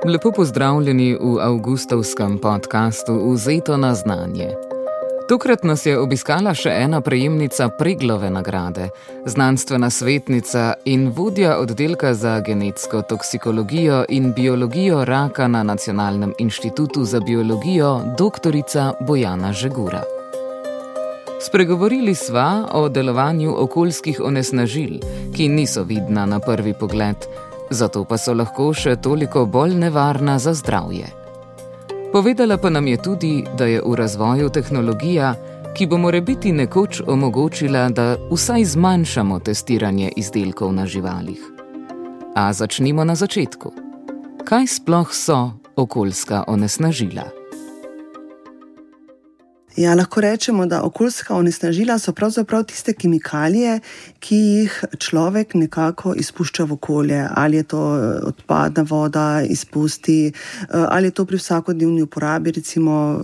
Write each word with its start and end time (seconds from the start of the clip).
Lepo 0.05 0.31
pozdravljeni 0.31 1.17
v 1.19 1.39
avgustovskem 1.39 2.37
podkastu 2.37 3.33
Vzeto 3.33 3.77
na 3.77 3.95
znanje. 3.95 4.66
Tokrat 5.27 5.63
nas 5.63 5.81
je 5.85 5.91
obiskala 5.99 6.53
še 6.55 6.71
ena 6.71 7.01
prejemnica 7.03 7.65
Preglove 7.75 8.29
nagrade, 8.31 8.85
znanstvena 9.27 9.89
svetnica 9.91 10.77
in 10.87 11.09
vodja 11.11 11.57
oddelka 11.59 12.13
za 12.13 12.37
genetsko 12.39 13.01
toksikologijo 13.09 14.05
in 14.09 14.31
biologijo 14.33 15.03
raka 15.05 15.47
na 15.47 15.63
Nacionalnem 15.63 16.31
inštitutu 16.39 17.03
za 17.03 17.19
biologijo, 17.19 17.91
dr. 18.17 18.55
Bojana 19.07 19.51
Žegura. 19.53 20.01
Spregovorili 21.43 22.15
sva 22.15 22.63
o 22.71 22.87
delovanju 22.89 23.51
okoljskih 23.57 24.21
onesnažil, 24.23 24.99
ki 25.35 25.49
niso 25.49 25.83
vidna 25.83 26.25
na 26.25 26.39
prvi 26.39 26.73
pogled, 26.73 27.27
zato 27.69 28.05
pa 28.05 28.17
so 28.17 28.33
lahko 28.33 28.71
še 28.73 28.95
toliko 28.95 29.45
bolj 29.45 29.75
nevarna 29.75 30.39
za 30.39 30.53
zdravje. 30.53 31.26
Povedala 32.11 32.57
pa 32.57 32.69
nam 32.69 32.87
je 32.87 32.97
tudi, 32.97 33.43
da 33.57 33.65
je 33.65 33.81
v 33.85 33.95
razvoju 33.95 34.49
tehnologija, 34.49 35.35
ki 35.75 35.87
bo 35.87 35.97
morebiti 35.97 36.51
nekoč 36.51 37.01
omogočila, 37.07 37.89
da 37.89 38.15
vsaj 38.31 38.65
zmanjšamo 38.65 39.39
testiranje 39.39 40.11
izdelkov 40.15 40.73
na 40.73 40.85
živalih. 40.85 41.41
A 42.35 42.53
začnimo 42.53 43.03
na 43.03 43.15
začetku. 43.15 43.71
Kaj 44.45 44.67
sploh 44.67 45.13
so 45.13 45.51
okoljska 45.75 46.43
onesnažila? 46.47 47.36
Ja, 49.77 49.93
lahko 49.93 50.21
rečemo, 50.21 50.65
da 50.65 50.81
okoljska 50.83 51.35
onesnažila 51.35 51.99
so 51.99 52.13
pravzaprav 52.13 52.63
tiste 52.63 52.93
kemikalije, 52.93 53.79
ki 54.19 54.35
jih 54.35 54.77
človek 54.97 55.53
nekako 55.53 56.15
izpušča 56.17 56.63
v 56.63 56.73
okolje. 56.73 57.27
Ali 57.35 57.57
je 57.57 57.63
to 57.63 57.81
eh, 57.97 58.25
odpadna 58.25 58.85
voda, 58.89 59.43
izpusti, 59.49 60.27
eh, 60.27 60.65
ali 60.71 61.07
je 61.07 61.11
to 61.11 61.25
pri 61.25 61.37
vsakodnevni 61.37 62.01
uporabi, 62.01 62.51
recimo 62.57 63.21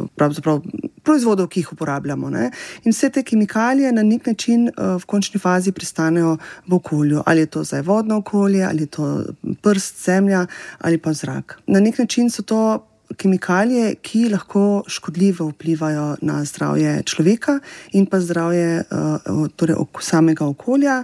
proizvodov, 1.03 1.47
ki 1.47 1.59
jih 1.59 1.73
uporabljamo. 1.73 2.29
Ne? 2.29 2.51
In 2.83 2.93
vse 2.93 3.09
te 3.09 3.23
kemikalije 3.23 3.91
na 3.91 4.03
nek 4.03 4.27
način 4.27 4.67
eh, 4.67 4.71
v 4.77 5.05
končni 5.05 5.39
fazi 5.39 5.71
pristanejo 5.71 6.37
v 6.67 6.75
okolju. 6.75 7.23
Ali 7.25 7.39
je 7.39 7.45
to 7.45 7.63
zdaj 7.63 7.81
vodno 7.81 8.21
okolje, 8.21 8.63
ali 8.63 8.83
je 8.83 8.93
to 8.93 9.23
prst, 9.61 10.05
zemlja 10.05 10.45
ali 10.79 10.97
pa 10.97 11.13
zrak. 11.13 11.59
Na 11.67 11.79
nek 11.79 11.97
način 11.97 12.29
so 12.29 12.43
to 12.43 12.92
kemikalije, 13.17 13.95
ki 13.95 14.29
lahko 14.29 14.83
škodljivo 14.87 15.47
vplivajo 15.51 16.15
na 16.21 16.43
zdravje 16.45 17.03
človeka 17.03 17.59
in 17.91 18.05
pa 18.05 18.19
zdravje 18.19 18.83
uh, 18.83 19.47
torej 19.55 19.75
samega 20.01 20.45
okolja. 20.45 21.03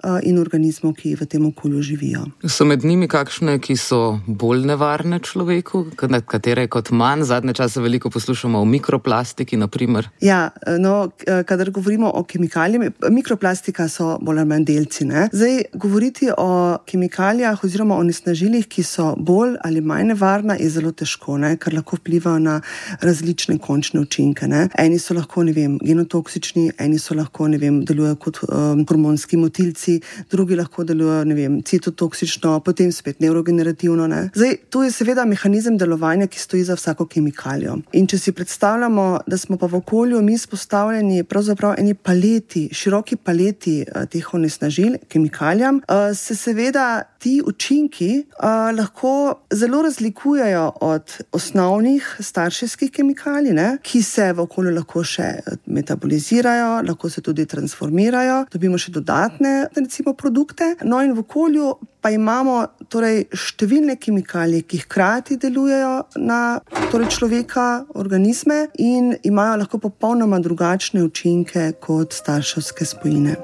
Eh, 0.00 0.20
in 0.22 0.38
organizmov, 0.40 0.94
ki 0.96 1.12
v 1.14 1.26
tem 1.28 1.44
okolju 1.46 1.82
živijo. 1.82 2.22
So 2.48 2.64
med 2.64 2.84
njimi 2.84 3.08
kakšne, 3.08 3.58
ki 3.60 3.74
so 3.76 4.20
bolj 4.26 4.62
nevarne 4.64 5.18
človeku, 5.20 5.82
katere 6.26 6.64
kot 6.72 6.88
manj? 6.90 7.26
Zadnje 7.28 7.52
čase 7.54 7.82
veliko 7.84 8.10
poslušamo 8.10 8.60
o 8.60 8.64
mikroplastiki. 8.64 9.56
Naprimer. 9.60 10.08
Ja, 10.20 10.50
no, 10.78 11.10
eh, 11.26 11.42
kadar 11.42 11.70
govorimo 11.70 12.10
o 12.14 12.22
kemikalijah, 12.24 12.92
mikroplastika 13.10 13.88
so 13.88 14.16
bolj 14.22 14.38
ali 14.38 14.48
manj 14.48 14.64
delci. 14.64 15.04
Ne? 15.04 15.28
Zdaj, 15.32 15.62
govoriti 15.74 16.30
o 16.38 16.78
kemikalijah 16.86 17.64
oziroma 17.64 17.96
o 17.96 18.02
nesnažilih, 18.02 18.68
ki 18.68 18.82
so 18.82 19.14
bolj 19.18 19.56
ali 19.64 19.80
manj 19.80 20.14
nevarna, 20.14 20.56
je 20.56 20.70
zelo 20.70 20.92
težko, 20.92 21.36
ne? 21.38 21.56
ker 21.56 21.74
lahko 21.74 21.96
vplivajo 21.96 22.38
na 22.38 22.60
različne 23.00 23.58
končne 23.58 24.00
učinke. 24.00 24.48
Ne? 24.48 24.68
Eni 24.78 24.98
so 24.98 25.14
lahko 25.14 25.44
vem, 25.44 25.78
genotoksični, 25.84 26.70
eni 26.78 26.98
so 26.98 27.14
lahko 27.14 27.50
vem, 27.60 27.84
delujejo 27.84 28.16
kot 28.16 28.42
um, 28.48 28.86
hormonski 28.88 29.36
motilci 29.36 29.89
toksi, 29.98 30.26
drugi 30.30 30.56
lahko 30.56 30.84
delujejo, 30.84 31.24
vem, 31.34 31.62
citotoksično, 31.62 32.60
potem 32.60 32.92
spet 32.92 33.20
neurogenerativno. 33.20 34.06
Ne. 34.06 34.30
Zdaj, 34.34 34.56
tu 34.70 34.82
je 34.82 34.90
seveda 34.90 35.24
mehanizem 35.24 35.76
delovanja, 35.78 36.26
ki 36.26 36.38
stoji 36.38 36.64
za 36.64 36.74
vsako 36.74 37.06
kemikalijo. 37.06 37.78
In 37.92 38.06
če 38.06 38.18
si 38.18 38.32
predstavljamo, 38.32 39.20
da 39.26 39.38
smo 39.38 39.56
pa 39.58 39.66
v 39.66 39.80
okolju 39.80 40.22
mi 40.22 40.34
izpostavljeni 40.34 41.24
pravzaprav 41.24 41.74
eni 41.78 41.94
paleti, 41.94 42.68
široki 42.72 43.16
paleti 43.16 43.84
uh, 43.84 44.04
teh 44.06 44.34
onesnažil, 44.34 44.98
kemikalijam, 45.08 45.80
uh, 45.88 46.16
se 46.16 46.36
seveda 46.36 47.02
ti 47.20 47.42
učinki 47.46 48.10
uh, 48.18 48.76
lahko 48.76 49.34
zelo 49.52 49.82
razlikujejo 49.82 50.72
od 50.80 51.12
osnovnih 51.32 52.16
starševskih 52.20 52.90
kemikalij, 52.92 53.52
ne, 53.52 53.68
ki 53.82 54.02
se 54.02 54.32
v 54.32 54.44
okolju 54.46 54.72
lahko 54.74 55.04
še 55.04 55.28
metabolizirajo, 55.66 56.80
lahko 56.88 57.10
se 57.12 57.20
tudi 57.20 57.46
transformirajo, 57.46 58.44
dobimo 58.52 58.80
še 58.80 58.94
dodatne 58.96 59.54
recimo, 59.76 60.14
produkte. 60.16 60.74
No, 60.84 61.02
in 61.04 61.12
v 61.12 61.24
okolju 61.26 61.74
pa 62.00 62.08
imamo 62.14 62.56
torej, 62.88 63.26
številne 63.36 63.98
kemikalije, 64.00 64.64
ki 64.64 64.82
hkrati 64.86 65.36
delujejo 65.40 65.92
na 66.24 66.40
torej, 66.88 67.10
človeka, 67.12 67.68
organizme 68.00 68.70
in 68.80 69.12
imajo 69.28 69.60
lahko 69.64 69.82
popolnoma 69.84 70.40
drugačne 70.40 71.04
učinke 71.04 71.72
kot 71.84 72.16
starševske 72.16 72.88
spojine. 72.88 73.36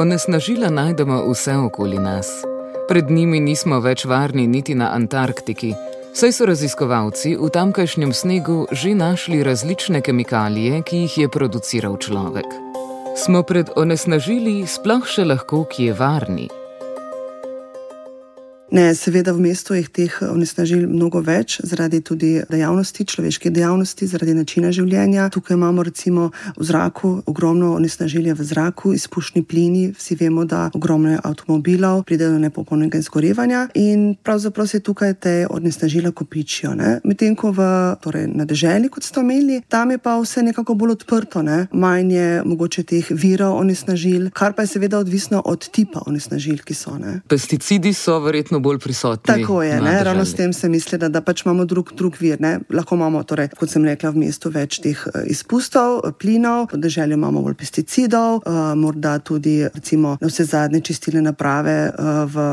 Onesnažila 0.00 0.70
najdemo 0.70 1.30
vse 1.30 1.56
okoli 1.56 1.98
nas. 1.98 2.28
Pred 2.88 3.10
njimi 3.10 3.40
nismo 3.40 3.80
več 3.84 4.04
varni 4.04 4.46
niti 4.46 4.74
na 4.74 4.94
Antarktiki. 4.96 5.74
Saj 6.16 6.32
so 6.32 6.46
raziskovalci 6.48 7.34
v 7.36 7.50
tamkajšnjem 7.52 8.14
snegu 8.16 8.64
že 8.72 8.94
našli 8.94 9.42
različne 9.44 10.00
kemikalije, 10.00 10.80
ki 10.82 11.02
jih 11.02 11.18
je 11.18 11.28
produciral 11.28 11.98
človek. 12.00 12.48
Smo 13.24 13.42
pred 13.42 13.68
onesnažili 13.76 14.64
sploh 14.66 15.04
še 15.04 15.28
lahko, 15.28 15.66
ki 15.68 15.90
je 15.90 15.98
varni? 16.00 16.48
Ne, 18.70 18.94
seveda 18.94 19.32
v 19.34 19.50
mestu 19.50 19.74
je 19.74 19.82
teh 19.90 20.14
onesnažil 20.22 20.86
mnogo 20.86 21.18
več, 21.26 21.58
zaradi 21.66 21.98
tudi 22.06 22.38
dejavnosti, 22.46 23.02
človeške 23.02 23.50
dejavnosti, 23.50 24.06
zaradi 24.06 24.34
načina 24.38 24.70
življenja. 24.70 25.26
Tukaj 25.34 25.58
imamo 25.58 25.82
recimo 25.82 26.28
v 26.54 26.66
zraku 26.68 27.10
ogromno 27.26 27.72
onesnažilja 27.74 28.36
v 28.38 28.46
zraku, 28.46 28.92
izpušni 28.94 29.42
plini. 29.42 29.88
Vsi 29.90 30.14
vemo, 30.20 30.44
da 30.46 30.68
ogromno 30.74 31.16
avtomobilov 31.18 32.04
pride 32.06 32.28
do 32.30 32.38
nepopolnega 32.38 33.00
izgorevanja 33.02 33.64
in 33.74 34.14
pravzaprav 34.14 34.70
se 34.70 34.80
tukaj 34.86 35.16
te 35.18 35.34
onesnažila 35.50 36.14
kopičijo. 36.14 36.76
Medtem 37.02 37.34
ko 37.34 37.50
v, 37.50 37.66
torej 37.98 38.28
na 38.30 38.46
deželi, 38.46 38.86
kot 38.86 39.02
ste 39.02 39.18
omenili, 39.18 39.64
tam 39.66 39.90
je 39.90 39.98
pa 39.98 40.14
vse 40.20 40.46
nekako 40.46 40.78
bolj 40.78 40.94
odprto, 41.00 41.42
ne? 41.42 41.66
manj 41.72 42.14
je 42.14 42.28
mogoče 42.46 42.86
teh 42.86 43.10
virov 43.10 43.58
onesnažil, 43.58 44.30
kar 44.30 44.54
pa 44.54 44.62
je 44.62 44.76
seveda 44.76 45.02
odvisno 45.02 45.42
od 45.44 45.66
tipa 45.74 46.06
onesnažil, 46.06 46.62
ki 46.62 46.78
so. 46.78 46.94
Ne? 47.00 47.18
Pesticidi 47.26 47.90
so 47.96 48.20
verjetno 48.22 48.59
bolj 48.60 48.78
prisotni. 48.78 49.26
Tako 49.26 49.62
je, 49.62 49.80
ravno 50.04 50.24
s 50.24 50.34
tem 50.34 50.52
se 50.52 50.68
misli, 50.68 50.98
da, 50.98 51.08
da 51.08 51.20
pač 51.20 51.44
imamo 51.44 51.64
drug, 51.64 51.92
drug 51.96 52.16
vir. 52.20 52.40
Ne? 52.40 52.58
Lahko 52.70 52.94
imamo, 52.94 53.22
torej, 53.22 53.50
kot 53.58 53.70
sem 53.70 53.84
rekla, 53.84 54.12
v 54.14 54.24
mestu 54.24 54.50
več 54.50 54.80
teh 54.84 54.98
eh, 55.14 55.24
izpustov, 55.32 56.00
eh, 56.04 56.14
plinov, 56.18 56.70
državi 56.72 57.16
imamo 57.16 57.42
bolj 57.42 57.56
pesticidov, 57.60 58.40
uh, 58.40 58.60
morda 58.76 59.18
tudi 59.18 59.62
recimo, 59.64 60.16
na 60.20 60.28
vse 60.28 60.44
zadnje 60.44 60.80
čistilne 60.80 61.22
naprave 61.22 61.76
v 62.30 62.44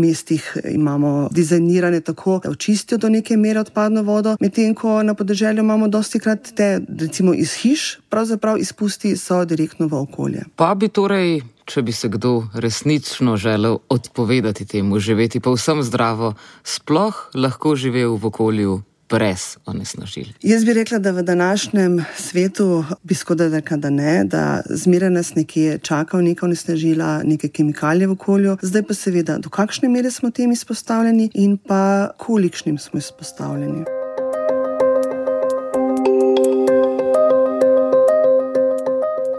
mestih 0.00 0.44
imamo 0.70 1.28
dizajnirane 1.32 2.00
tako, 2.00 2.40
da 2.44 2.50
očistijo 2.50 2.98
do 2.98 3.08
neke 3.08 3.36
mere 3.36 3.60
odpadno 3.60 4.02
vodo, 4.02 4.36
medtem 4.40 4.74
ko 4.74 5.02
na 5.02 5.14
podeželju 5.14 5.62
imamo 5.62 5.88
dosti 5.88 6.20
krat 6.20 6.52
te, 6.54 6.80
recimo 7.00 7.34
iz 7.34 7.54
hiš, 7.62 7.98
pravzaprav 8.08 8.58
izpusti 8.58 9.16
so 9.16 9.44
direktno 9.44 9.86
v 9.86 10.00
okolje. 10.00 10.44
Pa 10.56 10.74
bi 10.74 10.88
torej 10.88 11.42
če 11.64 11.82
bi 11.82 11.92
se 11.92 12.08
kdo 12.08 12.46
resnično 12.54 13.36
želel 13.36 13.78
odpovedati 13.88 14.64
temu, 14.64 14.98
živeti 14.98 15.40
povsem 15.40 15.82
zdravo, 15.82 16.34
sploh 16.64 17.30
lahko 17.34 17.76
živel 17.76 18.16
v 18.16 18.32
okolju. 18.32 18.82
Brez 19.10 19.58
onesnažil. 19.68 20.32
Jaz 20.42 20.64
bi 20.64 20.72
rekla, 20.74 20.98
da 20.98 21.12
v 21.12 21.22
današnjem 21.22 21.98
svetu 22.16 22.84
bi 23.02 23.14
skodaj 23.14 23.48
rekla, 23.48 23.76
da 23.76 23.90
ne, 23.90 24.24
da 24.24 24.62
zmeraj 24.64 25.10
nas 25.10 25.34
nekje 25.34 25.78
čakajo 25.78 26.22
neka 26.24 26.46
onesnažila, 26.46 27.20
neke 27.24 27.48
kemikalije 27.48 28.08
v 28.08 28.16
okolju. 28.16 28.56
Zdaj 28.62 28.82
pa 28.88 28.94
seveda, 28.94 29.38
do 29.38 29.52
kakšne 29.52 29.92
mere 29.92 30.10
smo 30.10 30.30
tem 30.30 30.52
izpostavljeni 30.52 31.30
in 31.34 31.58
pa 31.58 32.10
kolikšnim 32.18 32.78
smo 32.78 32.98
izpostavljeni. 32.98 33.84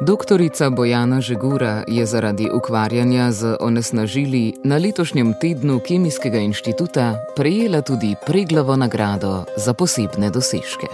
Doktorica 0.05 0.69
Bojana 0.69 1.21
Žegura 1.21 1.83
je 1.87 2.05
zaradi 2.05 2.49
ukvarjanja 2.53 3.31
z 3.31 3.55
onesnažili 3.59 4.53
na 4.63 4.77
letošnjem 4.77 5.33
tednu 5.41 5.79
Kemijskega 5.87 6.37
inštituta 6.37 7.25
prejela 7.35 7.81
tudi 7.81 8.15
preglavo 8.25 8.75
nagrado 8.75 9.45
za 9.57 9.73
posebne 9.73 10.29
dosežke. 10.29 10.87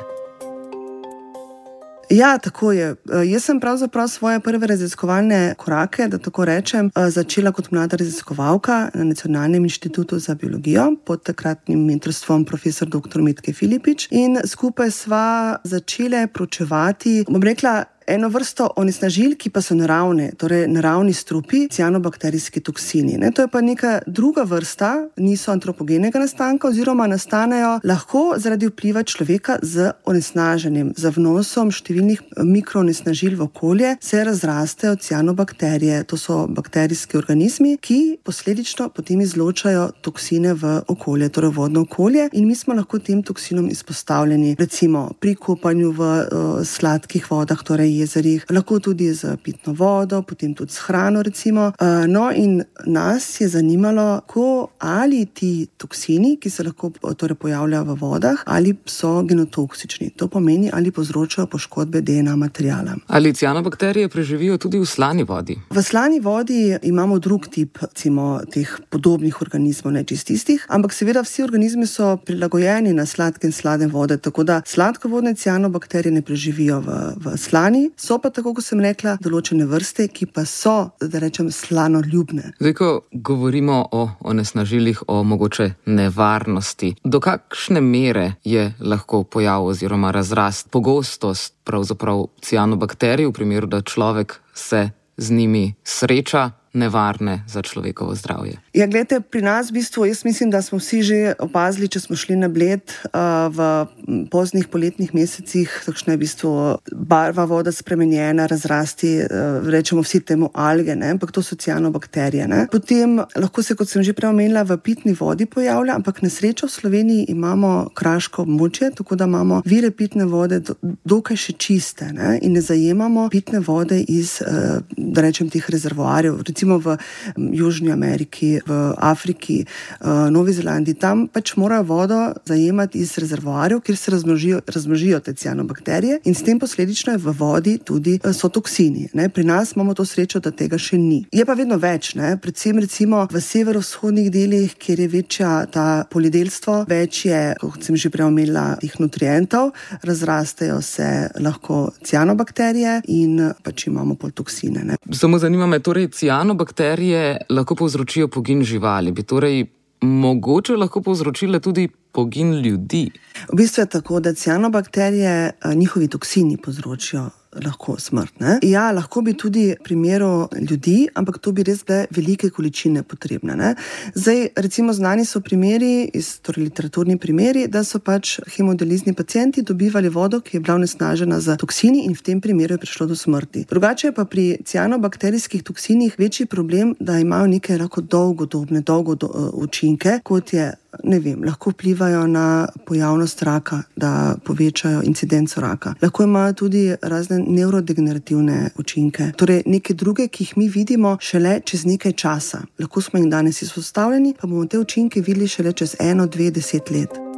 Ja, 2.10 2.38
tako 2.38 2.72
je. 2.72 2.96
Jaz 3.25 3.44
sem 3.44 3.60
pravzaprav 3.60 4.08
svoje 4.08 4.40
prve 4.40 4.68
raziskovalne 4.68 5.54
korake, 5.58 6.08
da 6.08 6.18
tako 6.18 6.46
rečem, 6.46 6.92
začela 7.08 7.52
kot 7.52 7.72
mlada 7.72 7.98
raziskovalka 7.98 8.90
na 8.94 9.04
Nacionalnem 9.04 9.63
inštitutu 9.63 10.19
za 10.19 10.36
biologijo 10.36 10.96
pod 11.06 11.24
takratnim 11.24 11.86
mentorstvom 11.86 12.46
profesor 12.46 12.88
dr. 12.88 13.22
Mitke 13.22 13.54
Filipič 13.54 14.08
in 14.12 14.38
skupaj 14.46 14.92
sva 14.92 15.56
začele 15.63 16.28
pročevati, 16.28 17.25
bom 17.30 17.44
rekla, 17.44 17.84
eno 18.07 18.30
vrsto 18.30 18.69
onesnažil, 18.75 19.36
ki 19.38 19.50
pa 19.50 19.62
so 19.62 19.75
naravne, 19.75 20.31
torej 20.38 20.68
naravni 20.68 21.13
strupi, 21.13 21.68
cianobakterijski 21.71 22.62
toksini. 22.62 23.18
Ne, 23.21 23.31
to 23.31 23.45
je 23.45 23.48
pa 23.48 23.62
neka 23.62 24.00
druga 24.07 24.44
vrsta, 24.44 24.92
niso 25.18 25.51
antropogenega 25.51 26.19
nastanka, 26.19 26.68
oziroma 26.68 27.07
nastanejo 27.07 27.77
lahko 27.83 28.24
zaradi 28.38 28.68
vpliva 28.68 29.03
človeka 29.03 29.59
z 29.62 29.92
onesnaženjem, 30.06 30.94
z 30.98 31.13
vnosom 31.15 31.71
številnih 31.71 32.21
mikroonesnažil 32.44 33.38
v 33.39 33.48
okolje, 33.48 33.95
se 34.01 34.24
razrastejo 34.24 34.95
cianobakterije. 34.95 36.03
To 36.12 36.18
so 36.18 36.45
bakterijski 36.48 37.18
organizmi, 37.18 37.77
ki 37.77 38.19
posledično 38.24 38.89
potem 38.95 39.21
izločajo 39.21 39.89
toksine 40.01 40.56
v 40.57 40.77
okolje, 40.92 41.30
torej 41.30 41.56
vodno 41.56 41.86
okolje, 41.86 42.30
in 42.33 42.48
mi 42.48 42.56
smo 42.56 42.75
lahko 42.77 43.00
tem 43.00 43.24
toksinom 43.24 43.69
izpostavljeni, 43.71 44.56
recimo 44.59 45.09
pri 45.19 45.36
kopanju 45.36 45.92
v 45.92 46.01
uh, 46.01 46.51
sladkih 46.65 47.31
vodah, 47.31 47.63
torej 47.63 48.00
jezerih, 48.01 48.45
lahko 48.50 48.80
tudi 48.80 49.12
z 49.13 49.38
pitno 49.44 49.74
vodo, 49.77 50.21
potem 50.21 50.56
tudi 50.57 50.74
s 50.74 50.86
hrano. 50.88 51.21
Recimo. 51.21 51.71
No, 52.07 52.31
in 52.36 52.63
nas 52.86 53.42
je 53.42 53.48
zanimalo, 53.48 54.21
ko, 54.27 54.69
ali 54.80 55.25
ti 55.25 55.68
toksini, 55.77 56.36
ki 56.42 56.50
se 56.50 56.63
lahko 56.63 56.92
torej, 57.18 57.38
pojavljajo 57.42 57.83
v 57.83 57.98
vodah, 58.01 58.44
ali 58.45 58.74
so 58.86 59.21
genotoksični. 59.24 60.12
To 60.18 60.27
pomeni, 60.27 60.69
ali 60.74 60.92
povzročajo 60.92 61.48
poškodbe 61.48 62.01
DNA 62.01 62.36
materijala. 62.36 62.95
Ali 63.07 63.33
cianobakterije 63.33 64.09
preživijo 64.09 64.57
tudi 64.57 64.80
v 64.80 64.86
slani 64.86 65.24
vodi? 65.24 65.57
V 65.69 65.83
slani 65.83 66.19
vodi 66.19 66.77
imamo 66.81 67.19
drug 67.19 67.48
tip 67.48 67.77
recimo, 67.81 68.42
teh 68.51 68.69
podobnih 68.89 69.42
organizmov, 69.42 69.94
ne 69.94 70.03
čist 70.03 70.30
istih, 70.30 70.65
ampak 70.69 70.94
seveda 70.94 71.21
vsi 71.24 71.44
organizmi 71.44 71.88
so 71.88 72.18
prilagojeni 72.25 72.94
na 72.94 73.06
sladke 73.06 73.48
in 73.48 73.53
slane 73.53 73.88
vode, 73.88 74.18
tako 74.18 74.44
da 74.44 74.62
sladkovodne 74.65 75.36
cianobakterije 75.36 76.12
ne 76.12 76.21
preživijo 76.21 76.80
v, 76.80 76.98
v 77.24 77.38
slani 77.38 77.81
so 77.98 78.18
pa 78.22 78.30
tako, 78.33 78.54
kot 78.57 78.66
sem 78.66 78.81
rekla, 78.83 79.18
določene 79.22 79.66
vrste, 79.69 80.07
ki 80.12 80.28
pa 80.33 80.45
so, 80.50 80.94
da 81.01 81.22
rečem, 81.24 81.51
slanoljubne. 81.54 82.54
Zdaj, 82.60 82.75
ko 82.78 82.89
govorimo 83.12 83.81
o 83.92 84.04
onesnažilih, 84.31 85.04
o 85.07 85.22
mogoče 85.24 85.72
nevarnosti, 85.86 86.95
do 87.04 87.22
kakšne 87.24 87.81
mere 87.81 88.33
je 88.44 88.69
lahko 88.80 89.24
pojav 89.24 89.66
oziroma 89.72 90.12
razrast, 90.16 90.69
pogostost 90.72 91.56
pravzaprav 91.68 92.28
cianobakterij, 92.42 93.30
v 93.30 93.36
primeru, 93.36 93.68
da 93.72 93.81
človek 93.81 94.39
se 94.54 94.89
z 95.18 95.31
njimi 95.31 95.74
sreča, 95.84 96.51
nevarne 96.74 97.44
za 97.48 97.62
človekovo 97.62 98.16
zdravje. 98.16 98.58
Ja, 98.74 98.88
gledajte, 98.88 99.20
pri 99.20 99.42
nas 99.42 99.70
v 99.70 99.74
bistvu, 99.74 100.06
jaz 100.06 100.24
mislim, 100.26 100.52
da 100.52 100.62
smo 100.62 100.80
vsi 100.80 101.02
že 101.04 101.34
opazili, 101.40 101.88
če 101.92 102.00
smo 102.00 102.16
šli 102.16 102.36
na 102.40 102.48
bled 102.48 102.82
uh, 103.12 103.52
v 103.52 104.28
poznih 104.32 104.68
poletnih 104.72 105.12
mesecih, 105.14 105.68
takšna 105.86 106.14
je 106.14 106.18
v 106.18 106.22
bistvu 106.24 106.52
barva 106.92 107.46
vode 107.46 107.72
spremenjena, 107.76 108.48
razrasti, 108.48 109.18
uh, 109.20 109.68
rečemo 109.68 110.04
vsi 110.06 110.22
temu 110.24 110.52
alge, 110.54 110.96
ne? 110.96 111.12
ampak 111.12 111.32
to 111.32 111.44
so 111.44 111.56
cianobakterije. 111.56 112.48
Ne? 112.48 112.68
Potem 112.72 113.20
lahko 113.20 113.64
se, 113.64 113.76
kot 113.76 113.92
sem 113.92 114.04
že 114.04 114.16
prej 114.16 114.32
omenila, 114.32 114.64
v 114.64 114.80
pitni 114.80 115.12
vodi 115.18 115.46
pojavlja, 115.46 116.00
ampak 116.00 116.24
na 116.24 116.32
srečo 116.32 116.72
v 116.72 116.76
Sloveniji 116.78 117.28
imamo 117.36 117.92
kraško 117.96 118.48
območje, 118.48 118.94
tako 118.96 119.20
da 119.20 119.28
imamo 119.28 119.62
vire 119.66 119.92
pitne 119.92 120.26
vode 120.26 120.62
do, 120.64 120.80
dokaj 121.04 121.36
še 121.36 121.58
čiste 121.60 122.14
ne? 122.16 122.38
in 122.40 122.56
ne 122.56 122.64
zajemamo 122.64 123.28
pitne 123.28 123.60
vode 123.60 124.00
iz, 124.08 124.40
uh, 124.40 124.80
da 124.96 125.28
rečem, 125.28 125.52
teh 125.52 125.68
rezervoarjev 125.68 126.40
recimo 126.48 126.61
v 126.66 126.98
Južni 127.36 127.92
Ameriki, 127.92 128.60
v 128.66 128.94
Afriki, 128.98 129.66
uh, 130.02 130.30
Novi 130.31 130.54
Zelandiji, 130.54 131.00
tam 131.00 131.28
pač 131.28 131.56
morajo 131.58 131.84
vodo 131.84 132.19
zajemati 132.46 133.00
iz 133.00 133.18
rezervoarjev, 133.18 133.81
kjer 133.81 133.98
se 133.98 134.12
razmnožijo, 134.12 134.62
razmnožijo 134.68 135.19
te 135.19 135.34
cianobakterije 135.34 136.19
in 136.24 136.36
s 136.36 136.44
tem 136.44 136.60
posledično 136.60 137.13
je 137.13 137.18
v 137.18 137.34
vodi 137.40 137.78
tudi 137.78 138.19
uh, 138.24 138.36
so 138.36 138.50
toksini. 138.50 139.10
Ne? 139.13 139.30
Pri 139.30 139.44
nas 139.44 139.74
imamo 139.75 139.94
to 139.94 140.06
srečo, 140.06 140.40
da 140.40 140.52
tega 140.52 140.78
še 140.78 140.98
ni. 140.98 141.25
Je 141.31 141.46
pa 141.46 141.54
vedno 141.58 141.78
več, 141.81 142.13
ne? 142.16 142.38
predvsem 142.42 142.80
recimo 142.80 143.25
v 143.31 143.42
severovzhodnih 143.42 144.31
delih, 144.31 144.75
kjer 144.78 145.00
je 145.00 145.08
večja 145.08 145.52
ta 145.72 146.06
polidelstvo, 146.10 146.86
več 146.90 147.25
je, 147.25 147.42
kot 147.62 147.84
sem 147.84 147.98
že 147.98 148.12
prej 148.13 148.30
omenila, 148.30 148.75
teh 148.81 149.00
nutrientov, 149.00 149.72
razrastejo 150.04 150.81
se 150.81 151.30
lahko 151.40 151.92
cianobakterije 152.04 153.02
in 153.08 153.40
pač 153.63 153.88
imamo 153.88 154.16
pol 154.16 154.31
toksine. 154.36 154.84
Ne? 154.84 154.98
Samo 155.12 155.40
zanima 155.40 155.68
me 155.68 155.80
torej 155.80 156.08
cianobakterije 156.08 156.50
cianobakterije 156.51 157.38
lahko 157.50 157.75
povzročijo 157.75 158.27
pogin 158.27 158.63
živali, 158.63 159.12
bi 159.12 159.24
torej 159.24 159.65
mogoče 160.01 160.75
lahko 160.75 161.01
povzročile 161.01 161.59
tudi 161.59 161.88
pogin 162.12 162.53
ljudi. 162.53 163.12
V 163.53 163.56
bistvu 163.56 163.81
je 163.81 163.89
tako, 163.89 164.19
da 164.19 164.33
cianobakterije, 164.33 165.51
njihovi 165.75 166.07
toksini 166.07 166.57
povzročijo 166.57 167.30
lahko 167.59 167.98
smrt. 168.00 168.39
Ne? 168.39 168.59
Ja, 168.63 168.92
lahko 168.92 169.21
bi 169.21 169.33
tudi 169.38 169.65
v 169.71 169.83
primeru 169.83 170.48
ljudi, 170.69 171.09
ampak 171.15 171.39
to 171.44 171.51
bi 171.51 171.63
res 171.68 171.83
bile 171.88 172.06
velike 172.12 172.50
količine 172.50 173.03
potrebne. 173.03 173.56
Ne? 173.56 173.74
Zdaj, 174.15 174.48
recimo, 174.56 174.94
znani 174.94 175.25
so 175.25 175.42
primeri, 175.42 176.09
torej 176.42 176.69
literaturni 176.69 177.18
primeri, 177.19 177.68
da 177.68 177.83
so 177.83 178.00
pač 178.00 178.39
hemodelizni 178.56 179.13
pacijenti 179.13 179.65
dobivali 179.68 180.09
vodo, 180.09 180.42
ki 180.42 180.57
je 180.57 180.62
bila 180.62 180.77
nesnažena 180.81 181.39
z 181.39 181.57
toksini 181.59 182.06
in 182.06 182.15
v 182.15 182.24
tem 182.24 182.42
primeru 182.42 182.77
je 182.77 182.83
prišlo 182.86 183.07
do 183.12 183.15
smrti. 183.15 183.65
Drugače 183.69 184.07
je 184.07 184.15
pa 184.15 184.25
pri 184.25 184.45
cianobakterijskih 184.65 185.63
toksinih 185.63 186.15
večji 186.19 186.45
problem, 186.45 186.95
da 187.00 187.19
imajo 187.19 187.48
neke 187.48 187.77
lahko 187.77 188.01
dolgodobne, 188.01 188.81
dolgo 188.81 189.15
do, 189.15 189.27
uh, 189.27 189.50
učinke, 189.53 190.19
kot 190.24 190.53
je 190.53 190.71
ne 191.04 191.20
vem, 191.20 191.44
lahko 191.44 191.72
vplivajo 191.72 192.28
na 192.28 192.68
pojavnost 192.86 193.44
raka, 193.44 193.82
da 193.96 194.36
povečajo 194.44 195.02
incidenco 195.04 195.62
raka. 195.62 195.94
Lahko 196.02 196.24
imajo 196.24 196.54
tudi 196.54 196.96
razne 197.02 197.40
neurodegenerativne 197.48 198.70
učinke, 198.78 199.32
torej 199.38 199.64
neke 199.66 199.94
druge, 199.94 200.28
ki 200.28 200.44
jih 200.44 200.58
mi 200.58 200.70
vidimo 200.70 201.18
šele 201.20 201.60
čez 201.66 201.86
nekaj 201.86 202.12
časa. 202.12 202.62
Lahko 202.80 203.02
smo 203.02 203.20
jim 203.20 203.30
danes 203.30 203.62
izpostavljeni, 203.62 204.36
pa 204.42 204.48
bomo 204.48 204.66
te 204.66 204.80
učinke 204.80 205.22
videli 205.22 205.48
šele 205.48 205.74
čez 205.74 205.96
eno, 206.00 206.28
dve, 206.28 206.52
deset 206.52 206.92
let. 206.92 207.32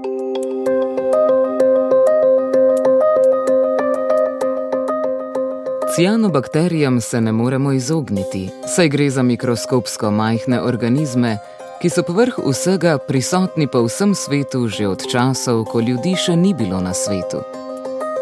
Cianobakterijam 5.96 7.02
se 7.02 7.22
ne 7.22 7.32
moremo 7.32 7.72
izogniti, 7.72 8.50
saj 8.76 8.90
gre 8.90 9.10
za 9.10 9.24
mikroskopsko 9.24 10.12
majhne 10.12 10.62
organizme, 10.62 11.38
ki 11.84 11.90
so 11.92 12.00
povrh 12.04 12.40
vsega 12.40 12.96
prisotni 12.98 13.68
po 13.68 13.84
vsem 13.84 14.16
svetu 14.16 14.72
že 14.72 14.88
od 14.88 15.04
časov, 15.04 15.68
ko 15.68 15.84
ljudi 15.84 16.16
še 16.16 16.32
ni 16.32 16.56
bilo 16.56 16.80
na 16.80 16.96
svetu. 16.96 17.44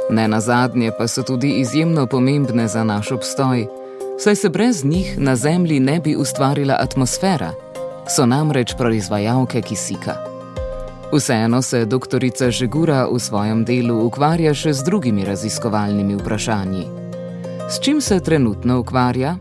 Ne 0.10 0.26
na 0.26 0.42
zadnje 0.42 0.90
pa 0.98 1.06
so 1.06 1.22
tudi 1.22 1.62
izjemno 1.62 2.08
pomembne 2.10 2.66
za 2.66 2.82
naš 2.82 3.12
obstoj, 3.12 3.70
saj 4.18 4.36
se 4.36 4.50
brez 4.50 4.82
njih 4.82 5.14
na 5.22 5.36
Zemlji 5.36 5.78
ne 5.80 6.00
bi 6.02 6.18
ustvarila 6.18 6.74
atmosfera, 6.82 7.54
so 8.10 8.26
namreč 8.26 8.74
proizvajalke 8.74 9.62
kisika. 9.62 10.18
Vseeno 11.14 11.62
se 11.62 11.86
doktorica 11.86 12.50
Žegura 12.50 13.06
v 13.14 13.22
svojem 13.22 13.62
delu 13.62 14.02
ukvarja 14.10 14.58
še 14.58 14.74
z 14.74 14.90
drugimi 14.90 15.22
raziskovalnimi 15.22 16.18
vprašanji. 16.18 16.90
S 17.70 17.78
čim 17.78 18.02
se 18.02 18.18
trenutno 18.26 18.82
ukvarja? 18.82 19.38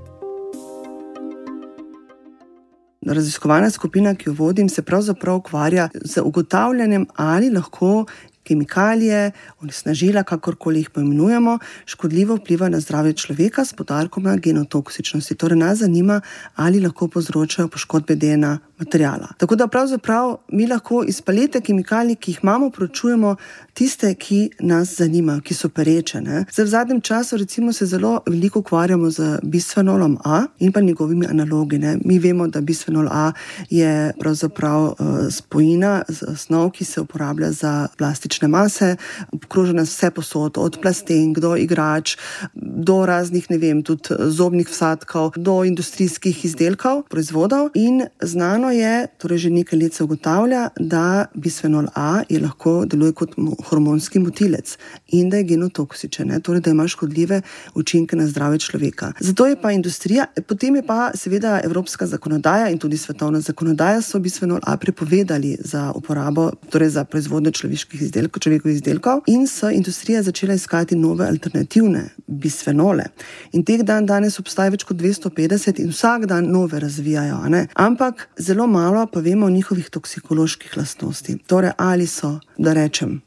Raziskovalna 3.06 3.70
skupina, 3.70 4.10
ki 4.14 4.28
jo 4.28 4.34
vodim, 4.36 4.68
se 4.68 4.82
pravzaprav 4.82 5.38
ukvarja 5.40 5.88
z 6.04 6.20
ugotavljanjem, 6.20 7.06
ali 7.16 7.48
lahko 7.50 8.04
kemikalije, 8.44 9.30
onesnažila, 9.60 10.22
kakorkoli 10.22 10.80
jih 10.80 10.90
poimenujemo, 10.90 11.58
škodljivo 11.86 12.36
vplivajo 12.36 12.70
na 12.70 12.80
zdravje 12.80 13.12
človeka 13.12 13.64
s 13.64 13.72
podarkom 13.72 14.24
na 14.24 14.36
genotoksičnosti. 14.36 15.34
Torej, 15.34 15.58
nas 15.58 15.78
zanima, 15.78 16.20
ali 16.56 16.80
lahko 16.80 17.08
povzročajo 17.08 17.68
poškodbe 17.68 18.16
DNA 18.16 18.58
materijala. 18.78 19.28
Tako 19.38 19.56
da 19.56 19.66
pravzaprav 19.66 20.36
mi 20.48 20.66
lahko 20.66 21.04
iz 21.06 21.20
palete 21.20 21.60
kemikalij, 21.60 22.16
ki 22.16 22.30
jih 22.30 22.38
imamo, 22.42 22.70
pročujemo 22.70 23.36
tiste, 23.74 24.14
ki 24.14 24.50
nas 24.60 24.96
zanimajo, 24.96 25.40
ki 25.40 25.54
so 25.54 25.68
pereče. 25.68 26.20
Zdaj, 26.50 26.64
v 26.64 26.68
zadnjem 26.68 27.00
času 27.00 27.36
recimo, 27.36 27.72
se 27.72 27.86
zelo 27.86 28.20
veliko 28.26 28.58
ukvarjamo 28.58 29.10
z 29.10 29.38
bisfenolom 29.42 30.18
A 30.24 30.46
in 30.58 30.72
pa 30.72 30.80
njegovimi 30.80 31.26
analogi. 31.26 31.78
Ne? 31.78 31.98
Mi 32.04 32.18
vemo, 32.18 32.48
da 32.48 32.60
bisfenol 32.60 33.08
A 33.10 33.32
je 33.70 34.12
pravzaprav 34.20 34.82
uh, 34.82 34.94
spojina, 35.30 36.02
snov, 36.36 36.70
ki 36.70 36.84
se 36.84 37.00
uporablja 37.00 37.52
za 37.52 37.88
plastično 37.98 38.29
kritične 38.30 38.48
mase, 38.48 38.96
obkrožene 39.32 39.82
vse 39.82 40.10
posod, 40.10 40.58
od 40.58 40.78
plastenk 40.82 41.38
do 41.38 41.56
igrač, 41.56 42.16
do 42.54 43.06
raznih, 43.06 43.50
ne 43.50 43.58
vem, 43.58 43.82
tudi 43.82 44.14
zobnih 44.30 44.68
vsadkov, 44.68 45.34
do 45.36 45.64
industrijskih 45.64 46.44
izdelkov, 46.44 47.02
proizvodov. 47.10 47.70
In 47.74 48.06
znano 48.22 48.70
je, 48.70 49.08
torej 49.18 49.38
že 49.38 49.50
nekaj 49.50 49.78
let 49.78 49.94
se 49.94 50.04
ugotavlja, 50.04 50.70
da 50.78 51.26
bisfenol 51.34 51.90
A 51.94 52.22
je 52.28 52.38
lahko 52.40 52.84
deluje 52.86 53.12
kot 53.12 53.34
hormonski 53.66 54.18
motilec 54.18 54.76
in 55.08 55.30
da 55.30 55.36
je 55.36 55.44
genotoksičen, 55.44 56.30
torej 56.42 56.60
da 56.60 56.70
ima 56.70 56.86
škodljive 56.88 57.42
učinke 57.74 58.16
na 58.16 58.26
zdravje 58.26 58.58
človeka. 58.58 59.12
Zato 59.20 59.46
je 59.46 59.56
pa 59.56 59.72
industrija, 59.72 60.26
potem 60.46 60.76
je 60.76 60.86
pa 60.86 61.10
seveda 61.14 61.60
evropska 61.64 62.06
zakonodaja 62.06 62.70
in 62.70 62.78
tudi 62.78 62.96
svetovna 62.96 63.40
zakonodaja 63.40 64.02
so 64.02 64.18
bisfenol 64.18 64.60
A 64.62 64.76
prepovedali 64.76 65.56
za 65.60 65.92
uporabo, 65.94 66.50
torej 66.70 66.88
za 66.88 67.04
proizvodnjo 67.04 67.50
človeških 67.50 68.02
izdelkov, 68.02 68.19
človekovih 68.28 68.76
izdelkov, 68.76 69.22
in 69.26 69.46
so 69.46 69.70
industrija 69.70 70.22
začela 70.22 70.54
iskati 70.54 70.96
nove 70.96 71.26
alternativne 71.26 72.04
bisfenole. 72.26 73.04
In 73.52 73.64
teh 73.64 73.82
dan 73.82 74.06
danes 74.06 74.38
obstaja 74.38 74.70
več 74.70 74.84
kot 74.84 74.96
250 74.96 75.80
in 75.80 75.90
vsak 75.94 76.26
dan 76.26 76.50
nove 76.52 76.80
razvijajo. 76.80 77.40
Ampak 77.74 78.28
zelo 78.38 78.66
malo 78.66 79.06
pa 79.06 79.20
vemo 79.20 79.46
o 79.46 79.50
njihovih 79.50 79.90
toksikoloških 79.90 80.76
lastnostih. 80.76 81.40
Torej, 81.46 81.72
ali 81.78 82.06
so, 82.06 82.40
da 82.58 82.72
rečem, 82.72 83.20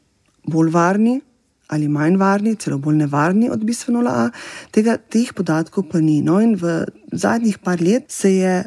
bolj 0.46 0.70
varni. 0.70 1.20
Ali 1.68 1.88
manj 1.88 2.18
varni, 2.20 2.56
celo 2.60 2.76
bolj 2.78 2.96
nevarni 2.96 3.48
od 3.50 3.62
bisfenola 3.64 4.10
A, 4.10 4.24
tega 4.70 4.98
teh 4.98 5.32
podatkov 5.32 5.88
pa 5.88 6.00
ni. 6.00 6.20
No, 6.22 6.36
in 6.40 6.54
v 6.60 6.84
zadnjih 7.12 7.58
par 7.58 7.80
let 7.80 8.12
se 8.12 8.34
je 8.36 8.64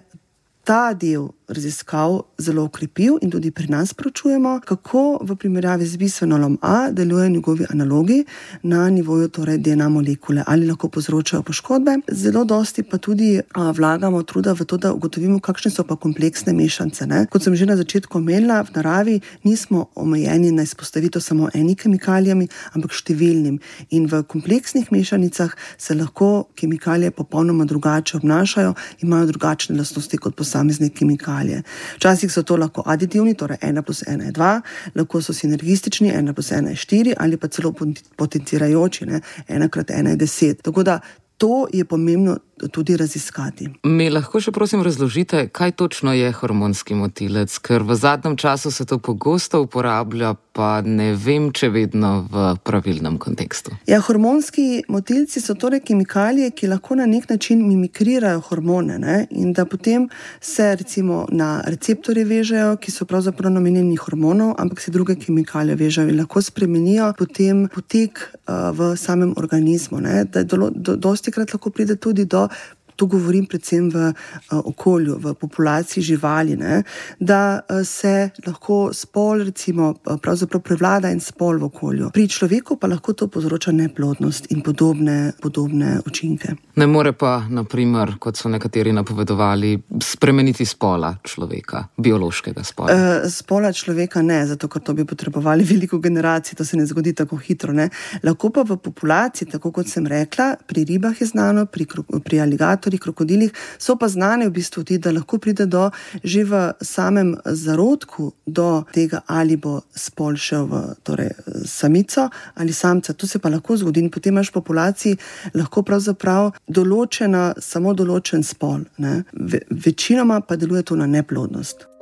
ta 0.66 0.94
del 0.94 1.30
raziskav 1.48 2.22
zelo 2.38 2.64
ukrepil 2.64 3.18
in 3.22 3.32
tudi 3.32 3.52
pri 3.52 3.68
nas 3.68 3.94
pročujemo, 3.94 4.60
kako 4.66 5.20
v 5.22 5.36
primerjavi 5.36 5.86
z 5.86 5.98
bisfenolom 5.98 6.58
A 6.62 6.92
delujejo 6.92 7.30
njegovi 7.30 7.66
analogi 7.70 8.26
na 8.64 8.90
nivoju 8.90 9.30
torej 9.30 9.58
DNA 9.58 9.90
molekule, 9.90 10.44
ali 10.48 10.68
lahko 10.68 10.90
povzročajo 10.90 11.44
poškodbe. 11.44 11.98
Zelo 12.12 12.44
dosti 12.44 12.84
pa 12.84 12.98
tudi 12.98 13.40
a, 13.54 13.72
vlagamo 13.72 14.24
truda 14.24 14.54
v 14.54 14.66
to, 14.66 14.78
da 14.78 14.94
ugotovimo, 14.94 15.40
kakšne 15.40 15.72
so 15.72 15.84
pa 15.84 15.96
kompleksne 15.96 16.54
mešanice. 16.54 17.08
Ne? 17.08 17.26
Kot 17.32 17.44
sem 17.44 17.56
že 17.56 17.66
na 17.66 17.78
začetku 17.78 18.18
omenila, 18.18 18.62
v 18.64 18.76
naravi 18.76 19.20
nismo 19.44 19.88
omejeni 19.96 20.52
na 20.52 20.64
izpostavitev 20.64 21.22
samo 21.22 21.50
eni 21.54 21.76
kemikalijami, 21.76 22.48
ampak 22.76 22.92
številnim. 22.92 23.60
In 23.90 24.08
v 24.08 24.24
kompleksnih 24.24 24.92
mešanicah 24.92 25.56
se 25.78 25.96
lahko 25.96 26.50
kemikalije 26.56 27.12
popolnoma 27.12 27.66
drugače 27.66 28.18
obnašajo, 28.18 28.76
imajo 29.02 29.26
drugačne 29.26 29.78
lastnosti 29.78 30.18
kot 30.18 30.36
posamezne 30.36 30.90
kemikalije 30.90 31.37
kemikalije. 31.38 31.64
Včasih 31.96 32.32
so 32.32 32.44
to 32.44 32.56
lahko 32.56 32.84
aditivni, 32.86 33.34
torej 33.34 33.58
1 33.62 33.82
plus 33.82 34.04
1 34.08 34.26
je 34.26 34.32
2, 34.32 34.62
lahko 34.96 35.22
so 35.22 35.34
sinergistični, 35.34 36.12
1 36.12 36.34
plus 36.34 36.52
1 36.52 36.68
je 36.68 36.76
4 36.76 37.14
ali 37.18 37.38
pa 37.38 37.48
celo 37.48 37.74
potencirajoči, 38.16 39.06
1 39.48 39.70
krat 39.70 39.90
1 39.90 40.10
je 40.10 40.18
10. 40.18 40.62
Tako 40.62 40.84
da 40.84 41.00
to 41.38 41.68
je 41.74 41.86
pomembno 41.86 42.38
tudi 42.72 42.98
raziskati. 42.98 43.70
Mi 43.84 44.10
lahko 44.10 44.42
še 44.42 44.52
prosim 44.52 44.82
razložite, 44.82 45.48
kaj 45.54 45.76
točno 45.78 46.14
je 46.14 46.32
hormonski 46.34 46.98
motilec, 46.98 47.54
ker 47.62 47.86
v 47.86 47.96
zadnjem 47.96 48.38
času 48.38 48.72
se 48.72 48.86
to 48.86 48.98
pogosto 48.98 49.62
uporablja, 49.62 50.34
pa 50.58 50.82
ne 50.82 51.12
vem, 51.14 51.52
če 51.54 51.70
vedno 51.70 52.26
v 52.32 52.48
pravilnem 52.66 53.20
kontekstu. 53.22 53.76
Ja, 53.86 54.00
hormonski 54.02 54.88
motilci 54.90 55.42
so 55.44 55.54
torej 55.54 55.84
kemikalije, 55.86 56.50
ki 56.58 56.72
lahko 56.72 56.98
na 56.98 57.06
nek 57.06 57.30
način 57.30 57.62
mimikrirajo 57.68 58.42
hormone 58.50 58.98
ne? 59.00 59.18
in 59.30 59.54
da 59.54 59.66
potem 59.70 60.10
se 60.42 60.72
recimo 60.76 61.26
na 61.30 61.62
receptorje 61.66 62.26
vežejo, 62.26 62.74
ki 62.82 62.92
so 62.92 63.06
pravzaprav 63.06 63.54
namenjeni 63.54 64.00
hormonov, 64.02 64.56
ampak 64.58 64.82
se 64.82 64.92
druge 64.92 65.16
kemikalije 65.22 65.78
vežejo 65.78 66.10
in 66.10 66.18
lahko 66.18 66.42
spremenijo 66.42 67.12
potem 67.18 67.68
potek 67.74 68.24
uh, 68.26 68.74
v 68.74 68.96
samem 68.98 69.36
organizmu. 69.38 70.02
Do, 70.34 70.72
do, 70.74 70.96
dosti 70.98 71.27
krat 71.32 71.54
lahko 71.54 71.70
pride 71.70 71.96
tudi 71.96 72.26
do 72.26 72.48
tu 72.98 73.08
govorim 73.08 73.46
predvsem 73.46 73.90
v 73.94 74.10
uh, 74.10 74.60
okolju, 74.66 75.20
v 75.22 75.34
populaciji 75.38 76.04
živali, 76.04 76.58
ne, 76.58 76.82
da 77.20 77.60
uh, 77.62 77.86
se 77.86 78.30
lahko 78.46 78.90
spol, 78.94 79.44
recimo, 79.46 79.94
pravzaprav 80.22 80.62
prevlada 80.66 81.12
en 81.14 81.22
spol 81.22 81.62
v 81.62 81.70
okolju. 81.70 82.10
Pri 82.14 82.28
človeku 82.28 82.80
pa 82.82 82.90
lahko 82.90 83.14
to 83.14 83.28
povzroča 83.32 83.72
neplodnost 83.72 84.50
in 84.52 84.64
podobne, 84.66 85.34
podobne 85.42 86.00
učinke. 86.06 86.56
Ne 86.76 86.88
more 86.88 87.14
pa, 87.14 87.46
naprimer, 87.50 88.16
kot 88.20 88.38
so 88.38 88.50
nekateri 88.50 88.94
napovedovali, 88.98 89.76
spremeniti 90.02 90.66
spola 90.66 91.14
človeka, 91.24 91.84
biološkega 91.98 92.66
spola. 92.66 92.98
Uh, 92.98 93.30
spola 93.32 93.72
človeka 93.74 94.26
ne, 94.26 94.42
zato 94.50 94.68
ker 94.68 94.82
to 94.82 94.98
bi 94.98 95.06
potrebovali 95.06 95.64
veliko 95.74 96.02
generacij, 96.02 96.58
to 96.58 96.66
se 96.66 96.78
ne 96.78 96.86
zgodi 96.86 97.14
tako 97.14 97.38
hitro. 97.38 97.74
Ne. 97.74 97.90
Lahko 98.26 98.50
pa 98.50 98.66
v 98.66 98.82
populaciji, 98.82 99.52
tako 99.54 99.72
kot 99.72 99.90
sem 99.90 100.08
rekla, 100.10 100.56
pri 100.68 100.86
ribah 100.90 101.22
je 101.22 101.30
znano, 101.30 101.68
pri, 101.70 101.86
pri 102.26 102.42
aligatorjih 102.42 102.87
alligatorjih, 102.88 103.02
krokodilih, 103.02 103.52
so 103.78 103.96
pa 103.96 104.08
znane 104.08 104.48
v 104.48 104.52
bistvu 104.52 104.84
tudi, 104.84 104.98
da 104.98 105.12
lahko 105.12 105.38
pride 105.38 105.66
do 105.66 105.92
že 106.24 106.44
v 106.44 106.74
samem 106.82 107.38
zarodku 107.46 108.32
do 108.46 108.84
tega, 108.94 109.22
ali 109.28 109.58
bo 109.58 109.82
spol 109.96 110.36
šel 110.36 110.66
v 110.66 110.96
torej, 111.04 111.32
samico 111.66 112.30
ali 112.56 112.74
samca. 112.74 113.14
To 113.14 113.28
se 113.28 113.40
pa 113.40 113.50
lahko 113.50 113.78
zgodi 113.78 114.00
in 114.00 114.10
potem 114.10 114.34
imaš 114.34 114.50
v 114.50 114.54
populaciji 114.54 115.18
lahko 115.54 115.84
pravzaprav 115.84 116.52
določena, 116.68 117.54
samo 117.60 117.94
določen 117.94 118.44
spol. 118.44 118.86
Ve, 119.34 119.62
večinoma 119.70 120.42
pa 120.42 120.56
deluje 120.56 120.84
to 120.84 120.96
na 120.96 121.08
neplodnost. 121.08 121.97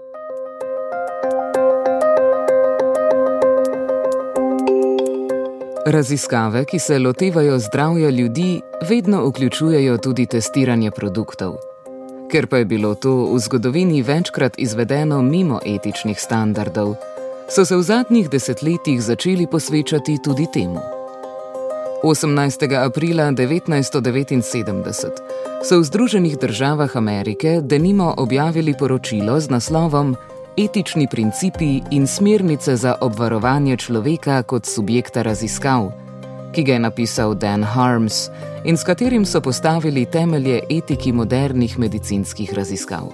Raziskave, 5.87 6.65
ki 6.65 6.79
se 6.79 6.99
lotevajo 6.99 7.59
zdravja 7.59 8.09
ljudi, 8.09 8.61
vedno 8.89 9.27
vključujejo 9.29 9.97
tudi 9.97 10.25
testiranje 10.25 10.91
produktov. 10.91 11.55
Ker 12.31 12.47
pa 12.47 12.57
je 12.57 12.65
bilo 12.65 12.95
to 12.95 13.33
v 13.33 13.39
zgodovini 13.39 14.01
večkrat 14.01 14.53
izvedeno 14.57 15.21
mimo 15.21 15.59
etičnih 15.65 16.21
standardov, 16.21 16.95
so 17.49 17.65
se 17.65 17.75
v 17.75 17.81
zadnjih 17.81 18.29
desetletjih 18.29 19.01
začeli 19.01 19.47
posvečati 19.51 20.17
tudi 20.23 20.47
temu. 20.53 20.79
18. 22.03 22.85
aprila 22.85 23.31
1979 23.31 25.09
so 25.63 25.79
v 25.79 25.83
Združenih 25.83 26.37
državah 26.37 26.97
Amerike 26.97 27.61
denimo 27.61 28.13
objavili 28.17 28.73
poročilo 28.79 29.39
z 29.39 29.49
naslovom 29.49 30.15
etični 30.57 31.07
principi 31.07 31.81
in 31.91 32.07
smernice 32.07 32.75
za 32.75 32.95
obvarovanje 33.01 33.77
človeka 33.77 34.43
kot 34.43 34.65
subjekta 34.65 35.21
raziskav, 35.21 35.91
ki 36.53 36.63
ga 36.63 36.73
je 36.73 36.79
napisal 36.79 37.35
Dan 37.35 37.63
Harms 37.63 38.29
in 38.65 38.77
s 38.77 38.83
katerim 38.83 39.25
so 39.25 39.41
postavili 39.41 40.05
temelje 40.05 40.61
etiki 40.69 41.11
modernih 41.11 41.79
medicinskih 41.79 42.53
raziskav. 42.53 43.11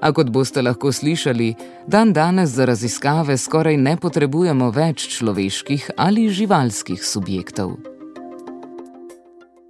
A 0.00 0.12
kot 0.12 0.30
boste 0.30 0.62
lahko 0.62 0.92
slišali, 0.92 1.54
dan 1.86 2.12
danes 2.12 2.50
za 2.50 2.64
raziskave 2.64 3.36
skoraj 3.36 3.76
ne 3.76 3.96
potrebujemo 3.96 4.70
več 4.70 5.08
človeških 5.16 5.90
ali 5.96 6.28
živalskih 6.28 7.04
subjektov. 7.04 7.93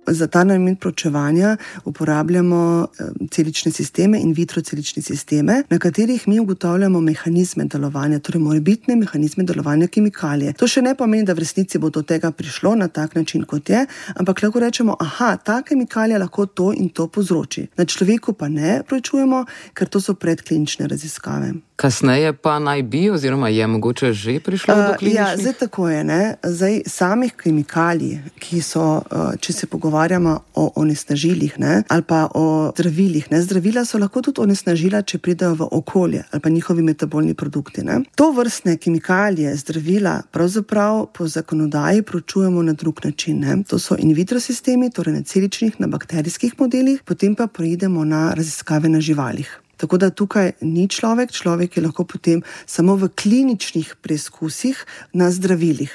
Za 0.07 0.27
ta 0.27 0.45
namen 0.45 0.77
pročevanja 0.77 1.57
uporabljamo 1.85 2.87
celične 3.31 3.73
sisteme 3.73 4.21
in 4.21 4.33
vitro 4.33 4.63
celične 4.63 5.03
sisteme, 5.03 5.63
na 5.71 5.79
katerih 5.79 6.29
mi 6.29 6.41
ugotavljamo 6.41 7.01
mehanizme 7.01 7.65
delovanja, 7.65 8.19
torej 8.19 8.41
morebitne 8.41 8.97
mehanizme 8.97 9.45
delovanja 9.45 9.87
kemikalije. 9.87 10.53
To 10.53 10.69
še 10.69 10.83
ne 10.83 10.95
pomeni, 10.95 11.25
da 11.25 11.33
v 11.33 11.45
resnici 11.45 11.79
bo 11.79 11.91
do 11.91 12.03
tega 12.03 12.31
prišlo 12.31 12.75
na 12.75 12.89
tak 12.89 13.15
način, 13.15 13.45
kot 13.45 13.71
je, 13.71 13.87
ampak 14.15 14.43
lahko 14.43 14.61
rečemo, 14.61 14.97
da 15.01 15.37
ta 15.37 15.63
kemikalija 15.63 16.19
lahko 16.19 16.47
to 16.47 16.73
in 16.73 16.89
to 16.89 17.09
povzroči. 17.09 17.69
Na 17.77 17.85
človeku 17.85 18.33
pa 18.33 18.49
ne 18.49 18.83
pročujemo, 18.89 19.45
ker 19.75 19.89
to 19.89 20.01
so 20.01 20.15
predklinične 20.15 20.89
raziskave. 20.89 21.55
Kasneje 21.77 22.33
pa 22.33 22.59
naj 22.59 22.83
bi, 22.83 23.11
oziroma 23.11 23.49
je 23.49 23.67
mogoče 23.67 24.13
že 24.13 24.41
prišlo 24.41 24.75
do 24.75 24.83
tega? 24.99 25.11
Uh, 25.11 25.15
ja, 25.15 25.37
zdaj 25.37 25.53
tako 25.53 25.89
je. 25.89 26.05
Ne? 26.05 26.35
Zdaj, 26.43 26.83
samih 26.87 27.33
kemikalij, 27.35 28.21
ki 28.39 28.61
so, 28.63 29.03
uh, 29.03 29.35
če 29.41 29.53
se 29.53 29.67
pogovarjamo 29.67 30.35
o 30.55 30.71
onesnažilih 30.77 31.59
ne? 31.59 31.83
ali 31.89 32.03
pa 32.03 32.29
o 32.35 32.71
zdravilih. 32.77 33.27
Ne? 33.31 33.43
Zdravila 33.43 33.85
so 33.85 33.99
lahko 33.99 34.23
tudi 34.23 34.41
onesnažila, 34.41 35.03
če 35.03 35.19
pridejo 35.19 35.55
v 35.59 35.69
okolje 35.71 36.23
ali 36.31 36.41
pa 36.41 36.49
njihovi 36.49 36.83
metabolni 36.83 37.35
produkti. 37.35 37.83
Ne? 37.83 38.05
To 38.15 38.31
vrstne 38.31 38.77
kemikalije, 38.77 39.57
zdravila, 39.57 40.21
pravzaprav 40.31 41.07
po 41.13 41.27
zakonodaji 41.27 42.03
pročujemo 42.03 42.63
na 42.63 42.73
drug 42.73 43.03
način. 43.05 43.41
Ne? 43.41 43.59
To 43.69 43.79
so 43.79 43.99
in 43.99 44.15
vitro 44.15 44.41
sistemi, 44.41 44.93
torej 44.95 45.19
na 45.19 45.23
celičnih, 45.23 45.81
na 45.83 45.91
bakterijskih 45.91 46.55
modelih, 46.59 47.03
potem 47.03 47.35
pa 47.35 47.47
preidemo 47.47 48.05
na 48.05 48.31
raziskave 48.35 48.89
na 48.89 49.01
živalih. 49.01 49.64
Tako 49.85 49.99
da 50.01 50.09
tukaj 50.11 50.53
ni 50.65 50.87
človek, 50.89 51.29
človek 51.29 51.77
je 51.77 51.83
lahko 51.85 52.07
potem 52.09 52.41
samo 52.65 52.95
v 52.97 53.11
kliničnih 53.13 53.91
preizkusih 54.01 54.81
na 55.13 55.29
zdravilih. 55.29 55.93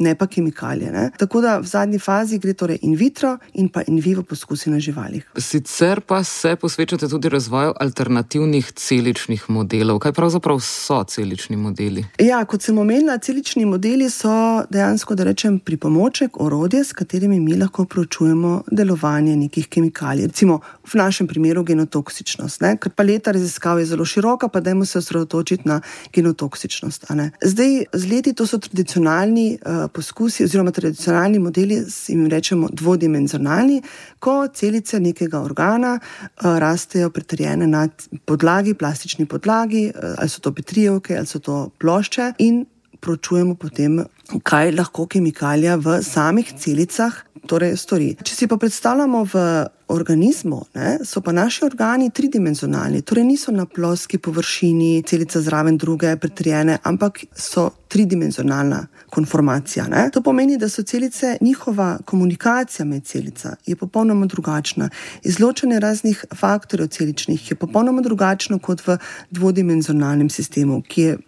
Ne 0.00 0.14
pa 0.14 0.26
kemikalije. 0.26 0.92
Ne? 0.92 1.10
Tako 1.18 1.40
da 1.40 1.58
v 1.58 1.66
zadnji 1.66 1.98
fazi 1.98 2.38
gre 2.38 2.52
torej 2.52 2.78
in 2.82 2.94
vitro 2.96 3.36
in 3.52 3.68
pa 3.68 3.82
in 3.86 4.00
vivo 4.00 4.22
poskusi 4.22 4.70
na 4.70 4.80
živalih. 4.80 5.26
Sicer 5.38 6.00
pa 6.00 6.24
se 6.24 6.56
posvečate 6.56 7.08
tudi 7.08 7.28
razvoju 7.28 7.72
alternativnih 7.80 8.72
celičnih 8.72 9.50
modelov. 9.50 9.98
Kaj 9.98 10.12
pravzaprav 10.12 10.60
so 10.60 11.04
celični 11.04 11.56
modeli? 11.56 12.04
Ja, 12.18 12.44
kot 12.44 12.62
sem 12.62 12.78
omenila, 12.78 13.18
celični 13.18 13.64
modeli 13.64 14.10
so 14.10 14.64
dejansko, 14.70 15.14
da 15.14 15.24
rečem, 15.24 15.58
pripomoček, 15.58 16.40
orodje, 16.40 16.84
s 16.84 16.92
katerimi 16.92 17.40
mi 17.40 17.56
lahko 17.56 17.84
proučujemo 17.84 18.62
delovanje 18.70 19.36
nekih 19.36 19.68
kemikalij. 19.68 20.26
Recimo 20.26 20.60
v 20.92 20.94
našem 20.94 21.26
primeru 21.26 21.64
genotoksičnost. 21.64 22.60
Ne? 22.60 22.76
Ker 22.80 22.92
paleta 22.96 23.32
raziskav 23.32 23.78
je 23.78 23.86
zelo 23.86 24.04
široka, 24.04 24.48
pa 24.48 24.60
dajmo 24.60 24.84
se 24.84 24.98
osredotočiti 24.98 25.68
na 25.68 25.80
genotoksičnost. 26.12 27.06
Zdaj, 27.44 27.84
z 27.92 28.10
leti 28.10 28.32
to 28.32 28.46
so 28.46 28.58
tradicionalni 28.58 29.58
uh, 29.60 29.89
poskusi, 29.90 30.44
oziroma 30.44 30.70
tradicionalni 30.70 31.38
modeli, 31.38 31.80
jim 32.08 32.26
rečemo 32.30 32.68
dvodimenzionalni, 32.72 33.82
ko 34.18 34.48
celice 34.54 35.00
nekega 35.00 35.42
organa 35.42 35.98
uh, 36.00 36.58
rastejo 36.58 37.10
pretrjene 37.10 37.66
na 37.66 37.86
podlagi, 38.24 38.74
plastični 38.74 39.26
podlagi, 39.26 39.90
uh, 39.94 40.14
ali 40.18 40.28
so 40.28 40.40
to 40.40 40.54
petrijevke, 40.54 41.16
ali 41.16 41.26
so 41.26 41.38
to 41.38 41.62
plošče, 41.78 42.32
in 42.38 42.64
pročujemo 43.00 43.54
potem, 43.54 44.04
kaj 44.42 44.72
lahko 44.76 45.06
kemikalija 45.10 45.76
v 45.76 46.00
samih 46.02 46.52
celicah 46.58 47.24
torej 47.46 47.76
stori. 47.80 48.14
Če 48.22 48.34
si 48.34 48.48
pa 48.48 48.58
predstavljamo 48.60 49.22
v 49.32 49.42
organizmu, 49.90 50.58
ne, 50.78 50.90
so 51.04 51.22
pa 51.24 51.32
naši 51.34 51.64
organi 51.66 52.10
tridimenzionalni, 52.14 53.02
torej 53.02 53.24
niso 53.26 53.52
na 53.52 53.66
ploski 53.66 54.20
površini, 54.22 55.02
celica 55.06 55.40
zraven 55.42 55.78
druge, 55.80 56.12
pretrjene, 56.20 56.78
ampak 56.86 57.24
so 57.34 57.70
tridimenzionalna 57.90 58.84
konformacija. 59.10 59.88
Ne. 59.90 60.04
To 60.14 60.22
pomeni, 60.22 60.58
da 60.58 60.68
so 60.70 60.84
celice, 60.86 61.36
njihova 61.40 61.98
komunikacija 62.04 62.86
med 62.86 63.04
celicami 63.04 63.56
je 63.66 63.76
popolnoma 63.76 64.26
drugačna. 64.30 64.90
Izločanje 65.26 65.80
raznih 65.80 66.24
faktorjev 66.36 66.88
celičnih 66.88 67.50
je 67.50 67.56
popolnoma 67.58 68.02
drugačno 68.02 68.58
kot 68.58 68.86
v 68.86 68.98
dvodimenzionalnem 69.30 70.30
sistemu, 70.30 70.82
ki 70.86 71.02
je 71.02 71.18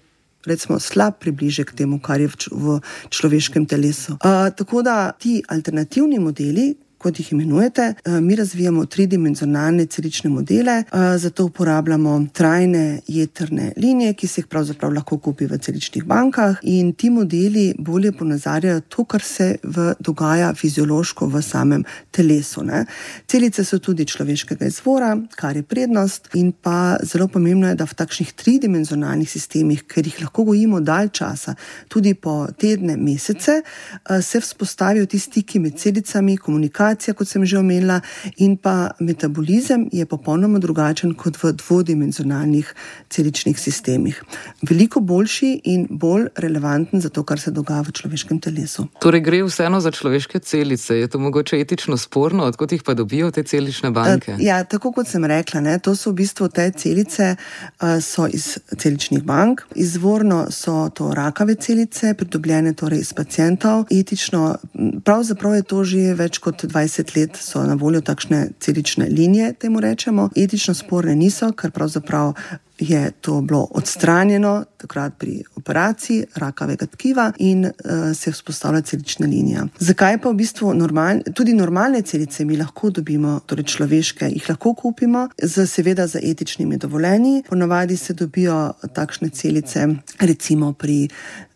recimo, 0.47 0.79
slab 0.81 1.19
približek 1.23 1.75
temu, 1.77 2.01
kar 2.01 2.21
je 2.21 2.31
v, 2.51 2.79
človeškem 3.09 3.67
telesu. 3.67 4.19
Uh, 4.21 4.51
tako 4.57 4.83
da 4.83 5.13
ti 5.13 5.43
alternativni 5.49 6.19
modeli, 6.19 6.73
kot 7.03 7.19
jih 7.19 7.33
imenujete. 7.33 7.95
Eh, 8.05 8.21
mi 8.21 8.37
razvijamo 8.37 8.87
tridimenzionalne 8.87 9.87
celične 9.87 10.31
modele, 10.31 10.73
eh, 10.73 11.19
zato 11.19 11.45
uporabljamo 11.45 12.27
trajne 12.33 13.01
jedrne 13.07 13.73
linije, 13.77 14.15
ki 14.15 14.27
se 14.27 14.41
jih 14.41 14.47
pravzaprav 14.47 14.93
lahko 14.93 15.19
kupi 15.19 15.47
v 15.47 15.59
celičnih 15.59 16.05
bankah. 16.05 16.57
In 16.63 16.93
ti 16.93 17.11
modeli 17.11 17.75
bolje 17.79 18.13
ponazarjajo 18.13 18.81
to, 18.81 19.05
kar 19.05 19.23
se 19.23 19.57
v, 19.63 19.95
dogaja 20.01 20.55
fiziološko 20.55 21.27
v 21.27 21.43
samem 21.43 21.85
telesu. 22.11 22.63
Ne. 22.63 22.85
Celice 23.27 23.65
so 23.65 23.79
tudi 23.79 24.07
človeškega 24.07 24.67
izvora, 24.67 25.17
kar 25.37 25.57
je 25.57 25.63
prednost. 25.63 26.29
In 26.35 26.53
pa 26.53 26.97
zelo 27.03 27.29
pomembno 27.29 27.69
je, 27.69 27.75
da 27.75 27.85
v 27.85 27.95
takšnih 27.95 28.33
tridimenzionalnih 28.33 29.31
sistemih, 29.31 29.83
ker 29.89 30.07
jih 30.07 30.21
lahko 30.23 30.45
gojimo 30.45 30.81
dalj 30.81 31.09
časa, 31.09 31.55
tudi 31.89 32.15
po 32.15 32.47
tedne, 32.59 32.97
mesece, 32.97 33.63
eh, 33.63 34.23
se 34.23 34.41
vzpostavijo 34.41 35.07
ti 35.07 35.19
stiki 35.19 35.59
med 35.59 35.79
celicami, 35.79 36.37
komunikacija 36.37 36.92
komunikacija, 36.93 37.15
kot 37.15 37.29
sem 37.29 37.45
že 37.45 37.59
omenila, 37.59 38.01
in 38.37 38.57
pa 38.57 38.91
metabolizem 39.01 39.89
je 39.93 40.07
popolnoma 40.07 40.59
drugačen 40.59 41.15
kot 41.15 41.37
v 41.43 41.53
dvodimenzionalnih 41.53 42.75
celičnih 43.11 43.59
sistemih. 43.59 44.23
Veliko 44.63 45.01
boljši 45.01 45.61
in 45.65 45.87
bolj 45.91 46.29
relevanten 46.37 47.01
za 47.01 47.09
to, 47.09 47.23
kar 47.23 47.41
se 47.41 47.51
dogaja 47.51 47.83
v 47.83 47.93
človeškem 47.93 48.41
telesu. 48.41 48.89
Torej, 49.01 49.21
gre 49.21 49.43
vseeno 49.43 49.81
za 49.81 49.91
človeške 49.91 50.39
celice. 50.39 50.97
Je 50.97 51.09
to 51.09 51.19
mogoče 51.19 51.61
etično 51.61 51.97
sporno, 51.97 52.45
odkot 52.45 52.73
jih 52.73 52.83
pa 52.83 52.95
dobijo 52.95 53.31
te 53.31 53.43
celične 53.43 53.91
banke? 53.91 54.37
Ja, 54.39 54.65
tako 54.65 54.93
kot 54.93 55.09
sem 55.09 55.25
rekla, 55.25 55.61
ne, 55.61 55.79
to 55.79 55.97
so 55.97 56.11
v 56.11 56.23
bistvu 56.23 56.49
te 56.49 56.71
celice 56.71 57.37
uh, 57.81 58.29
iz 58.33 58.59
celičnih 58.77 59.23
bank. 59.25 59.63
Izvorno 59.75 60.47
so 60.51 60.89
to 60.95 61.13
rakave 61.15 61.55
celice, 61.55 62.15
pridobljene 62.15 62.75
torej 62.75 63.01
iz 63.01 63.13
pacijentov. 63.13 63.87
Etično, 63.91 64.57
pravzaprav 65.05 65.55
je 65.55 65.63
to 65.63 65.85
že 65.85 66.15
več 66.15 66.39
kot 66.39 66.65
20. 66.65 66.82
20 66.83 67.17
let 67.17 67.37
so 67.37 67.63
na 67.67 67.75
voljo 67.75 68.01
takšne 68.01 68.49
celične 68.61 69.07
linije, 69.11 69.53
temu 69.53 69.81
rečemo. 69.81 70.29
Etično 70.37 70.75
sporne 70.75 71.17
niso, 71.17 71.53
ker 71.53 71.71
pravzaprav 71.71 72.35
je 72.79 73.11
to 73.11 73.41
bilo 73.41 73.69
odstranjeno 73.71 74.65
takrat 74.77 75.13
pri 75.19 75.43
operaciji 75.57 76.25
rakavega 76.35 76.87
tkiva 76.87 77.33
in 77.39 77.65
uh, 77.65 77.73
se 78.15 78.31
je 78.31 78.35
vzpostavila 78.35 78.81
celična 78.81 79.27
linija. 79.27 79.67
Zakaj 79.79 80.19
pa 80.21 80.31
v 80.31 80.35
bistvu 80.35 80.75
normal, 80.75 81.21
tudi 81.35 81.55
normalne 81.55 82.03
celice 82.03 82.45
mi 82.45 82.57
lahko 82.57 82.91
dobimo, 82.91 83.41
torej 83.47 83.65
človeške, 83.65 84.31
jih 84.35 84.49
lahko 84.49 84.75
kupimo, 84.75 85.29
z, 85.43 85.67
seveda 85.67 86.07
za 86.07 86.19
etičnimi 86.23 86.77
dovoljenji. 86.77 87.43
Ponavadi 87.49 87.97
se 87.97 88.15
dobijo 88.15 88.73
takšne 88.95 89.29
celice, 89.29 89.89
recimo 90.19 90.73
pri 90.73 91.09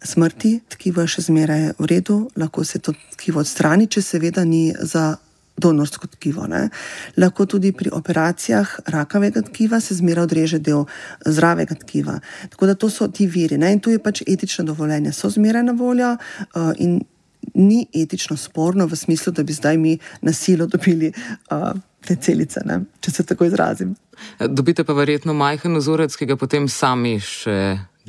smrti, 0.03 0.61
tkivo 0.68 1.03
je 1.03 1.16
še 1.16 1.22
zmeraj 1.22 1.70
v 1.79 1.87
redu, 1.90 2.31
lahko 2.37 2.64
se 2.64 2.79
to 2.79 2.94
tkivo 3.16 3.40
odstrani, 3.40 3.87
če 3.87 4.03
seveda 4.03 4.44
ni 4.44 4.74
za 4.81 5.16
donorsko 5.57 6.07
tkivo. 6.07 6.47
Ne. 6.47 6.69
Lahko 7.16 7.47
tudi 7.47 7.73
pri 7.73 7.90
operacijah 7.92 8.77
rakavega 8.87 9.42
tkiva 9.42 9.81
se 9.81 9.95
zmeraj 9.95 10.23
odreže 10.23 10.59
del 10.59 10.85
zdravega 11.25 11.75
tkiva. 11.75 12.21
Tako 12.51 12.66
da 12.66 12.75
to 12.75 12.90
so 12.90 13.09
ti 13.09 13.27
viri. 13.27 13.59
Ne. 13.59 13.73
In 13.73 13.81
tu 13.81 13.90
je 13.90 13.99
pač 14.03 14.23
etično 14.27 14.64
dovoljenje, 14.64 15.12
so 15.12 15.31
zmeraj 15.31 15.62
na 15.62 15.73
voljo 15.73 16.16
uh, 16.16 16.73
in 16.79 17.01
ni 17.57 17.87
etično 17.95 18.37
sporno 18.37 18.87
v 18.87 18.97
smislu, 18.97 19.33
da 19.33 19.42
bi 19.42 19.53
zdaj 19.53 19.77
mi 19.79 19.99
na 20.21 20.33
silo 20.33 20.66
dobili 20.66 21.12
uh, 21.51 21.73
te 22.07 22.16
celice, 22.16 22.61
ne. 22.64 22.81
če 23.01 23.11
se 23.11 23.27
tako 23.27 23.49
izrazim. 23.49 23.95
Dobite 24.38 24.85
pa 24.85 24.95
verjetno 24.97 25.35
majhen 25.35 25.77
ozorec, 25.77 26.14
ki 26.16 26.29
ga 26.33 26.37
potem 26.40 26.69
sami 26.69 27.16
še. 27.21 27.57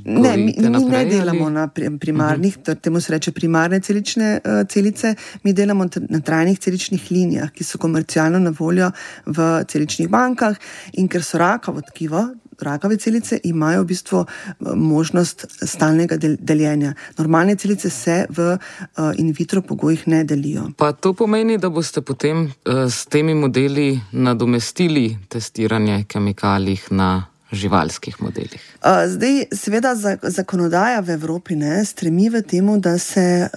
Ne, 0.05 0.35
mi, 0.37 0.53
mi 0.53 0.69
ne 0.69 1.05
delamo 1.09 1.47
ali? 1.47 1.53
na 1.53 1.67
primarnih, 1.99 2.57
uh 2.57 2.63
-huh. 2.63 2.81
temu 2.81 3.01
se 3.01 3.11
reče 3.11 3.31
primarne 3.31 3.79
celične 3.79 4.39
uh, 4.43 4.67
celice, 4.69 5.15
mi 5.43 5.53
delamo 5.53 5.87
na 6.09 6.19
trajnih 6.19 6.59
celičnih 6.59 7.07
linijah, 7.11 7.51
ki 7.51 7.63
so 7.63 7.77
komercialno 7.77 8.39
na 8.39 8.53
voljo 8.59 8.91
v 9.25 9.63
celičnih 9.67 10.09
bankah 10.09 10.55
in 10.93 11.07
ker 11.07 11.23
so 11.23 11.37
rakavo 11.37 11.81
tkivo. 11.81 12.27
Rakave 12.61 12.97
celice 12.97 13.39
imajo 13.43 13.83
v 13.83 13.85
bistvu 13.85 14.25
eh, 14.25 14.75
možnost 14.75 15.45
stalnega 15.61 16.17
del 16.17 16.37
deljenja. 16.39 16.93
Normalne 17.17 17.55
celice 17.55 17.89
se 17.89 18.25
v 18.29 18.57
uh, 18.57 19.11
in 19.17 19.33
vitro 19.37 19.61
pogojih 19.61 20.07
ne 20.07 20.23
delijo. 20.23 20.69
Pa 20.77 20.91
to 20.91 21.13
pomeni, 21.13 21.57
da 21.57 21.69
boste 21.69 22.01
potem 22.01 22.45
uh, 22.45 22.51
s 22.89 23.05
temi 23.05 23.33
modeli 23.33 23.99
nadomestili 24.11 25.17
testiranje 25.29 26.03
kemikalij 26.07 26.77
na 26.89 27.25
živalskih 27.51 28.21
modelih. 28.21 28.61
Zdaj, 29.07 29.45
seveda, 29.55 29.95
zakonodaja 30.23 30.99
v 30.99 31.09
Evropi 31.15 31.55
ne, 31.55 31.85
stremi 31.85 32.29
v 32.29 32.41
temu, 32.41 32.77
da 32.79 32.97
se 32.97 33.49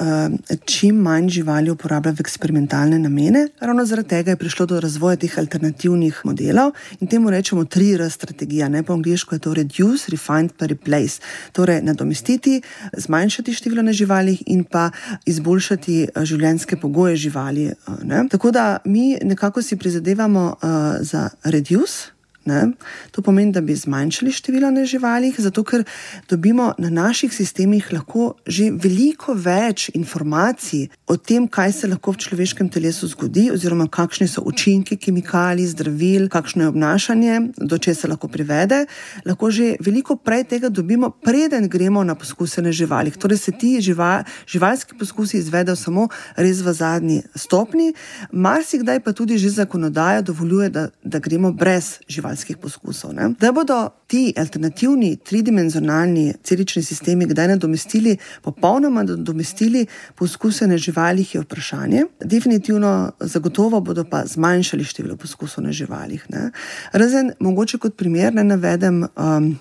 čim 0.65 0.97
manj 1.03 1.29
živali 1.29 1.71
uporablja 1.71 2.13
v 2.13 2.21
eksperimentalne 2.21 2.99
namene. 2.99 3.49
Ravno 3.61 3.85
zaradi 3.85 4.09
tega 4.09 4.31
je 4.31 4.37
prišlo 4.37 4.67
do 4.67 4.81
razvoja 4.81 5.17
teh 5.17 5.39
alternativnih 5.39 6.21
modelov 6.25 6.73
in 7.01 7.11
temu 7.11 7.31
rečemo 7.31 7.65
tri 7.65 7.95
R 7.95 8.11
strategija. 8.11 8.69
Ne 8.69 8.83
po 8.83 8.93
angliško 8.93 9.35
je 9.35 9.39
to 9.39 9.55
reduce, 9.55 10.11
refine, 10.11 10.49
pa 10.59 10.67
replace. 10.67 11.21
Torej, 11.53 11.83
nadomestiti, 11.83 12.63
zmanjšati 12.97 13.55
število 13.55 13.83
na 13.83 13.93
živalih 13.93 14.43
in 14.47 14.65
pa 14.65 14.91
izboljšati 15.27 16.09
življenjske 16.23 16.77
pogoje 16.77 17.17
živali. 17.17 17.73
Ne. 18.03 18.25
Tako 18.31 18.51
da 18.51 18.79
mi 18.85 19.19
nekako 19.23 19.63
si 19.63 19.77
prizadevamo 19.77 20.47
uh, 20.63 20.71
za 21.01 21.29
reduce. 21.45 22.20
Ne? 22.45 22.73
To 23.13 23.23
pomeni, 23.23 23.53
da 23.53 23.61
bi 23.61 23.75
zmanjšali 23.77 24.33
število 24.33 24.71
na 24.73 24.87
živalih, 24.89 25.37
zato 25.39 25.61
ker 25.65 25.83
dobimo 26.29 26.73
na 26.79 26.89
naših 26.91 27.33
sistemih 27.35 27.93
lahko 27.93 28.35
že 28.47 28.71
veliko 28.73 29.35
več 29.37 29.91
informacij 29.93 30.89
o 31.07 31.17
tem, 31.17 31.45
kaj 31.49 31.73
se 31.73 31.91
lahko 31.91 32.15
v 32.17 32.23
človeškem 32.25 32.71
telesu 32.73 33.11
zgodi, 33.13 33.51
oziroma 33.53 33.91
kakšni 33.93 34.29
so 34.29 34.41
učinki 34.49 34.97
kemikalij, 34.97 35.69
zdravil, 35.75 36.31
kakšno 36.33 36.65
je 36.65 36.69
obnašanje, 36.73 37.35
do 37.61 37.79
česa 37.79 38.09
lahko 38.09 38.29
privede. 38.33 38.87
Lahko 39.29 39.51
že 39.53 39.77
veliko 39.85 40.17
prej 40.17 40.49
tega 40.49 40.73
dobimo, 40.73 41.11
preden 41.11 41.69
gremo 41.69 42.05
na 42.05 42.17
poskuse 42.17 42.65
na 42.65 42.73
živalih. 42.73 43.21
Torej 43.21 43.37
se 43.37 43.53
ti 43.53 43.77
živa, 43.85 44.25
živalski 44.49 44.97
poskusi 44.97 45.37
izvedejo 45.45 45.77
samo 45.77 46.09
res 46.41 46.65
v 46.65 46.73
zadnji 46.73 47.21
stopni, 47.37 47.93
marsikdaj 48.33 49.05
pa 49.05 49.13
tudi 49.13 49.37
že 49.37 49.53
zakonodaja 49.61 50.25
dovoljuje, 50.25 50.71
da, 50.71 50.89
da 51.05 51.19
gremo 51.21 51.53
brez 51.53 52.01
živalskih 52.09 52.30
živalskih 52.31 52.57
poskusov. 52.57 53.13
Ne? 53.15 53.35
Da 53.41 53.53
bodo 53.53 53.91
ti 54.07 54.33
alternativni 54.37 55.17
tridimenzionalni 55.17 56.35
celični 56.45 56.83
sistemi 56.83 57.27
kdaj 57.27 57.49
nadomestili, 57.49 58.17
popolnoma 58.43 59.03
nadomestili 59.03 59.87
poskuse 60.15 60.67
na 60.67 60.77
živalih, 60.79 61.35
je 61.35 61.41
vprašanje. 61.41 62.05
Definitivno, 62.25 63.13
zagotovo 63.21 63.81
bodo 63.81 64.05
pa 64.05 64.25
zmanjšali 64.27 64.85
število 64.85 65.17
poskusov 65.17 65.65
na 65.65 65.73
živalih. 65.73 66.25
Ne? 66.29 66.51
Razen, 66.93 67.33
mogoče 67.41 67.79
kot 67.79 67.97
primer, 67.97 68.35
ne 68.35 68.45
navedem 68.45 69.05
um, 69.05 69.59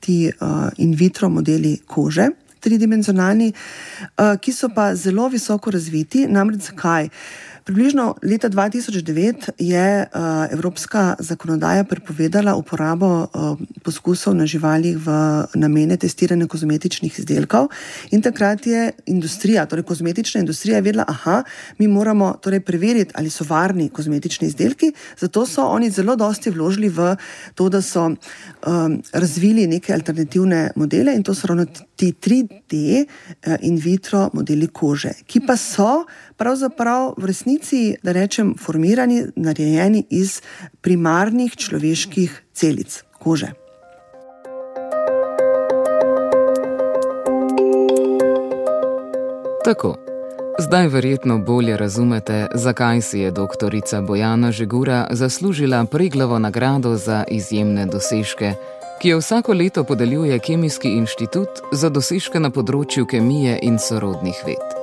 ti 0.00 0.28
uh, 0.28 0.68
in 0.78 0.94
vitro 0.94 1.28
modeli 1.28 1.78
kože. 1.86 2.28
tridimenzionalni, 2.62 3.48
uh, 3.52 4.36
ki 4.38 4.52
so 4.54 4.68
pa 4.70 4.94
zelo 4.94 5.24
visoko 5.28 5.70
razviti. 5.70 6.28
Namreč 6.30 6.68
zakaj? 6.70 7.08
Približno 7.64 8.14
leta 8.22 8.48
2009 8.50 9.50
je 9.58 10.06
uh, 10.06 10.52
evropska 10.52 11.14
zakonodaja 11.18 11.84
prepovedala 11.84 12.56
uporabo 12.58 13.06
uh, 13.06 13.58
poskusov 13.84 14.34
na 14.34 14.46
živalih 14.46 14.98
v 14.98 15.06
namene 15.54 15.94
testiranja 15.96 16.48
kozmetičnih 16.50 17.18
izdelkov, 17.18 17.68
in 18.10 18.22
takrat 18.22 18.66
je 18.66 18.90
industrija, 19.06 19.66
torej 19.66 19.86
kozmetična 19.86 20.40
industrija, 20.42 20.80
vedela, 20.80 21.06
da 21.06 21.42
mi 21.78 21.86
moramo 21.88 22.32
torej 22.42 22.60
preveriti, 22.60 23.14
ali 23.14 23.30
so 23.30 23.46
varni 23.48 23.88
kozmetični 23.88 24.48
izdelki. 24.48 24.92
Zato 25.20 25.46
so 25.46 25.62
oni 25.62 25.90
zelo 25.90 26.16
dosti 26.16 26.50
vložili 26.50 26.88
v 26.88 27.14
to, 27.54 27.68
da 27.68 27.82
so 27.82 28.08
um, 28.10 28.98
razvili 29.12 29.66
neke 29.66 29.94
alternativne 29.94 30.72
modele 30.76 31.14
in 31.14 31.22
to 31.22 31.34
so 31.34 31.46
ravno 31.46 31.66
ti 31.96 32.12
3D 32.12 33.06
uh, 33.06 33.54
in 33.60 33.78
vitro 33.78 34.30
modeli 34.32 34.66
kože, 34.66 35.14
ki 35.26 35.46
pa 35.46 35.56
so 35.56 36.02
pravzaprav 36.42 37.14
v 37.16 37.24
resnici, 37.30 37.96
da 38.02 38.12
rečem, 38.12 38.54
formirani, 38.58 39.22
narejeni 39.36 40.06
iz 40.10 40.40
primarnih 40.80 41.54
človeških 41.56 42.42
celic 42.52 43.02
kože. 43.18 43.52
Tako. 49.64 49.96
Zdaj 50.58 50.88
verjetno 50.88 51.38
bolje 51.38 51.76
razumete, 51.76 52.46
zakaj 52.54 53.00
si 53.00 53.18
je 53.18 53.30
doktorica 53.30 54.00
Bojana 54.00 54.52
Žegura 54.52 55.06
zaslužila 55.10 55.84
preglovo 55.84 56.38
nagrado 56.38 56.96
za 56.96 57.24
izjemne 57.28 57.86
dosežke, 57.86 58.54
ki 59.02 59.08
jo 59.08 59.18
vsako 59.18 59.52
leto 59.52 59.84
podeljuje 59.84 60.38
Kemijski 60.38 60.88
inštitut 60.88 61.48
za 61.72 61.88
dosežke 61.88 62.40
na 62.40 62.50
področju 62.50 63.06
kemije 63.06 63.58
in 63.62 63.78
sorodnih 63.78 64.44
ved. 64.46 64.81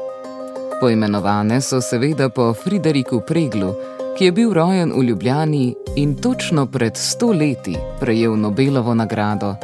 Poimenovane 0.80 1.62
so 1.62 1.82
seveda 1.82 2.30
po 2.30 2.54
Frideriku 2.54 3.22
Preglu, 3.28 3.74
ki 4.18 4.26
je 4.26 4.32
bil 4.32 4.54
rojen 4.54 4.94
v 4.96 5.04
Ljubljani 5.04 5.76
in 5.96 6.16
točno 6.16 6.66
pred 6.66 6.98
sto 6.98 7.32
leti 7.32 7.76
prejel 8.00 8.38
Nobelovo 8.38 8.94
nagrado 8.96 9.56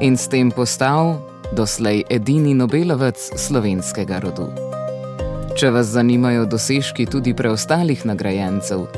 in 0.00 0.16
s 0.16 0.28
tem 0.28 0.50
postal 0.50 1.14
doslej 1.52 2.02
edini 2.10 2.54
Nobelovec 2.54 3.18
slovenskega 3.36 4.18
rodu. 4.18 4.48
Če 5.54 5.70
vas 5.70 5.86
zanimajo 5.86 6.46
dosežki 6.46 7.06
tudi 7.06 7.34
preostalih 7.34 8.06
nagrajencev, 8.06 8.88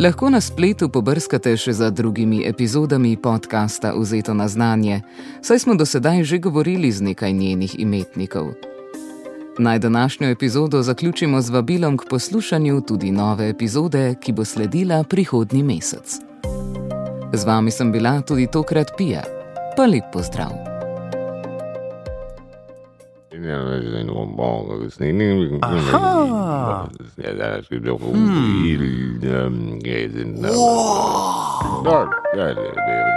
lahko 0.00 0.30
na 0.32 0.40
spletu 0.40 0.88
pobrskate 0.88 1.52
še 1.56 1.72
za 1.72 1.90
drugimi 1.90 2.46
epizodami 2.48 3.16
podcasta 3.16 3.92
Vzeto 3.92 4.32
na 4.34 4.48
znanje, 4.48 5.02
saj 5.42 5.58
smo 5.58 5.74
do 5.76 5.84
sedaj 5.84 6.24
že 6.24 6.38
govorili 6.38 6.92
z 6.92 7.12
nekaj 7.12 7.32
njenih 7.32 7.76
imetnikov. 7.78 8.75
Naj 9.58 9.78
današnjo 9.78 10.28
epizodo 10.28 10.82
zaključimo 10.82 11.40
z 11.40 11.50
vabilom 11.50 11.96
k 11.96 12.02
poslušanju 12.10 12.80
tudi 12.80 13.10
nove 13.10 13.48
epizode, 13.48 14.14
ki 14.20 14.32
bo 14.32 14.44
sledila 14.44 15.04
prihodnji 15.04 15.62
mesec. 15.62 16.16
Z 17.32 17.44
vami 17.44 17.70
sem 17.70 17.92
bila 17.92 18.20
tudi 18.20 18.46
tokrat 18.46 18.90
Pija, 18.98 19.22
pa 19.76 19.82
lep 19.82 20.04
pozdrav. 20.12 20.50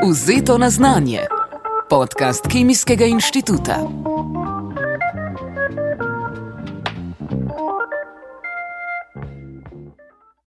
Vzeto 0.10 0.58
na 0.58 0.69
znanje, 0.69 1.19
podcast 1.89 2.47
Kemijskega 2.47 3.06
inštituta. 3.06 3.75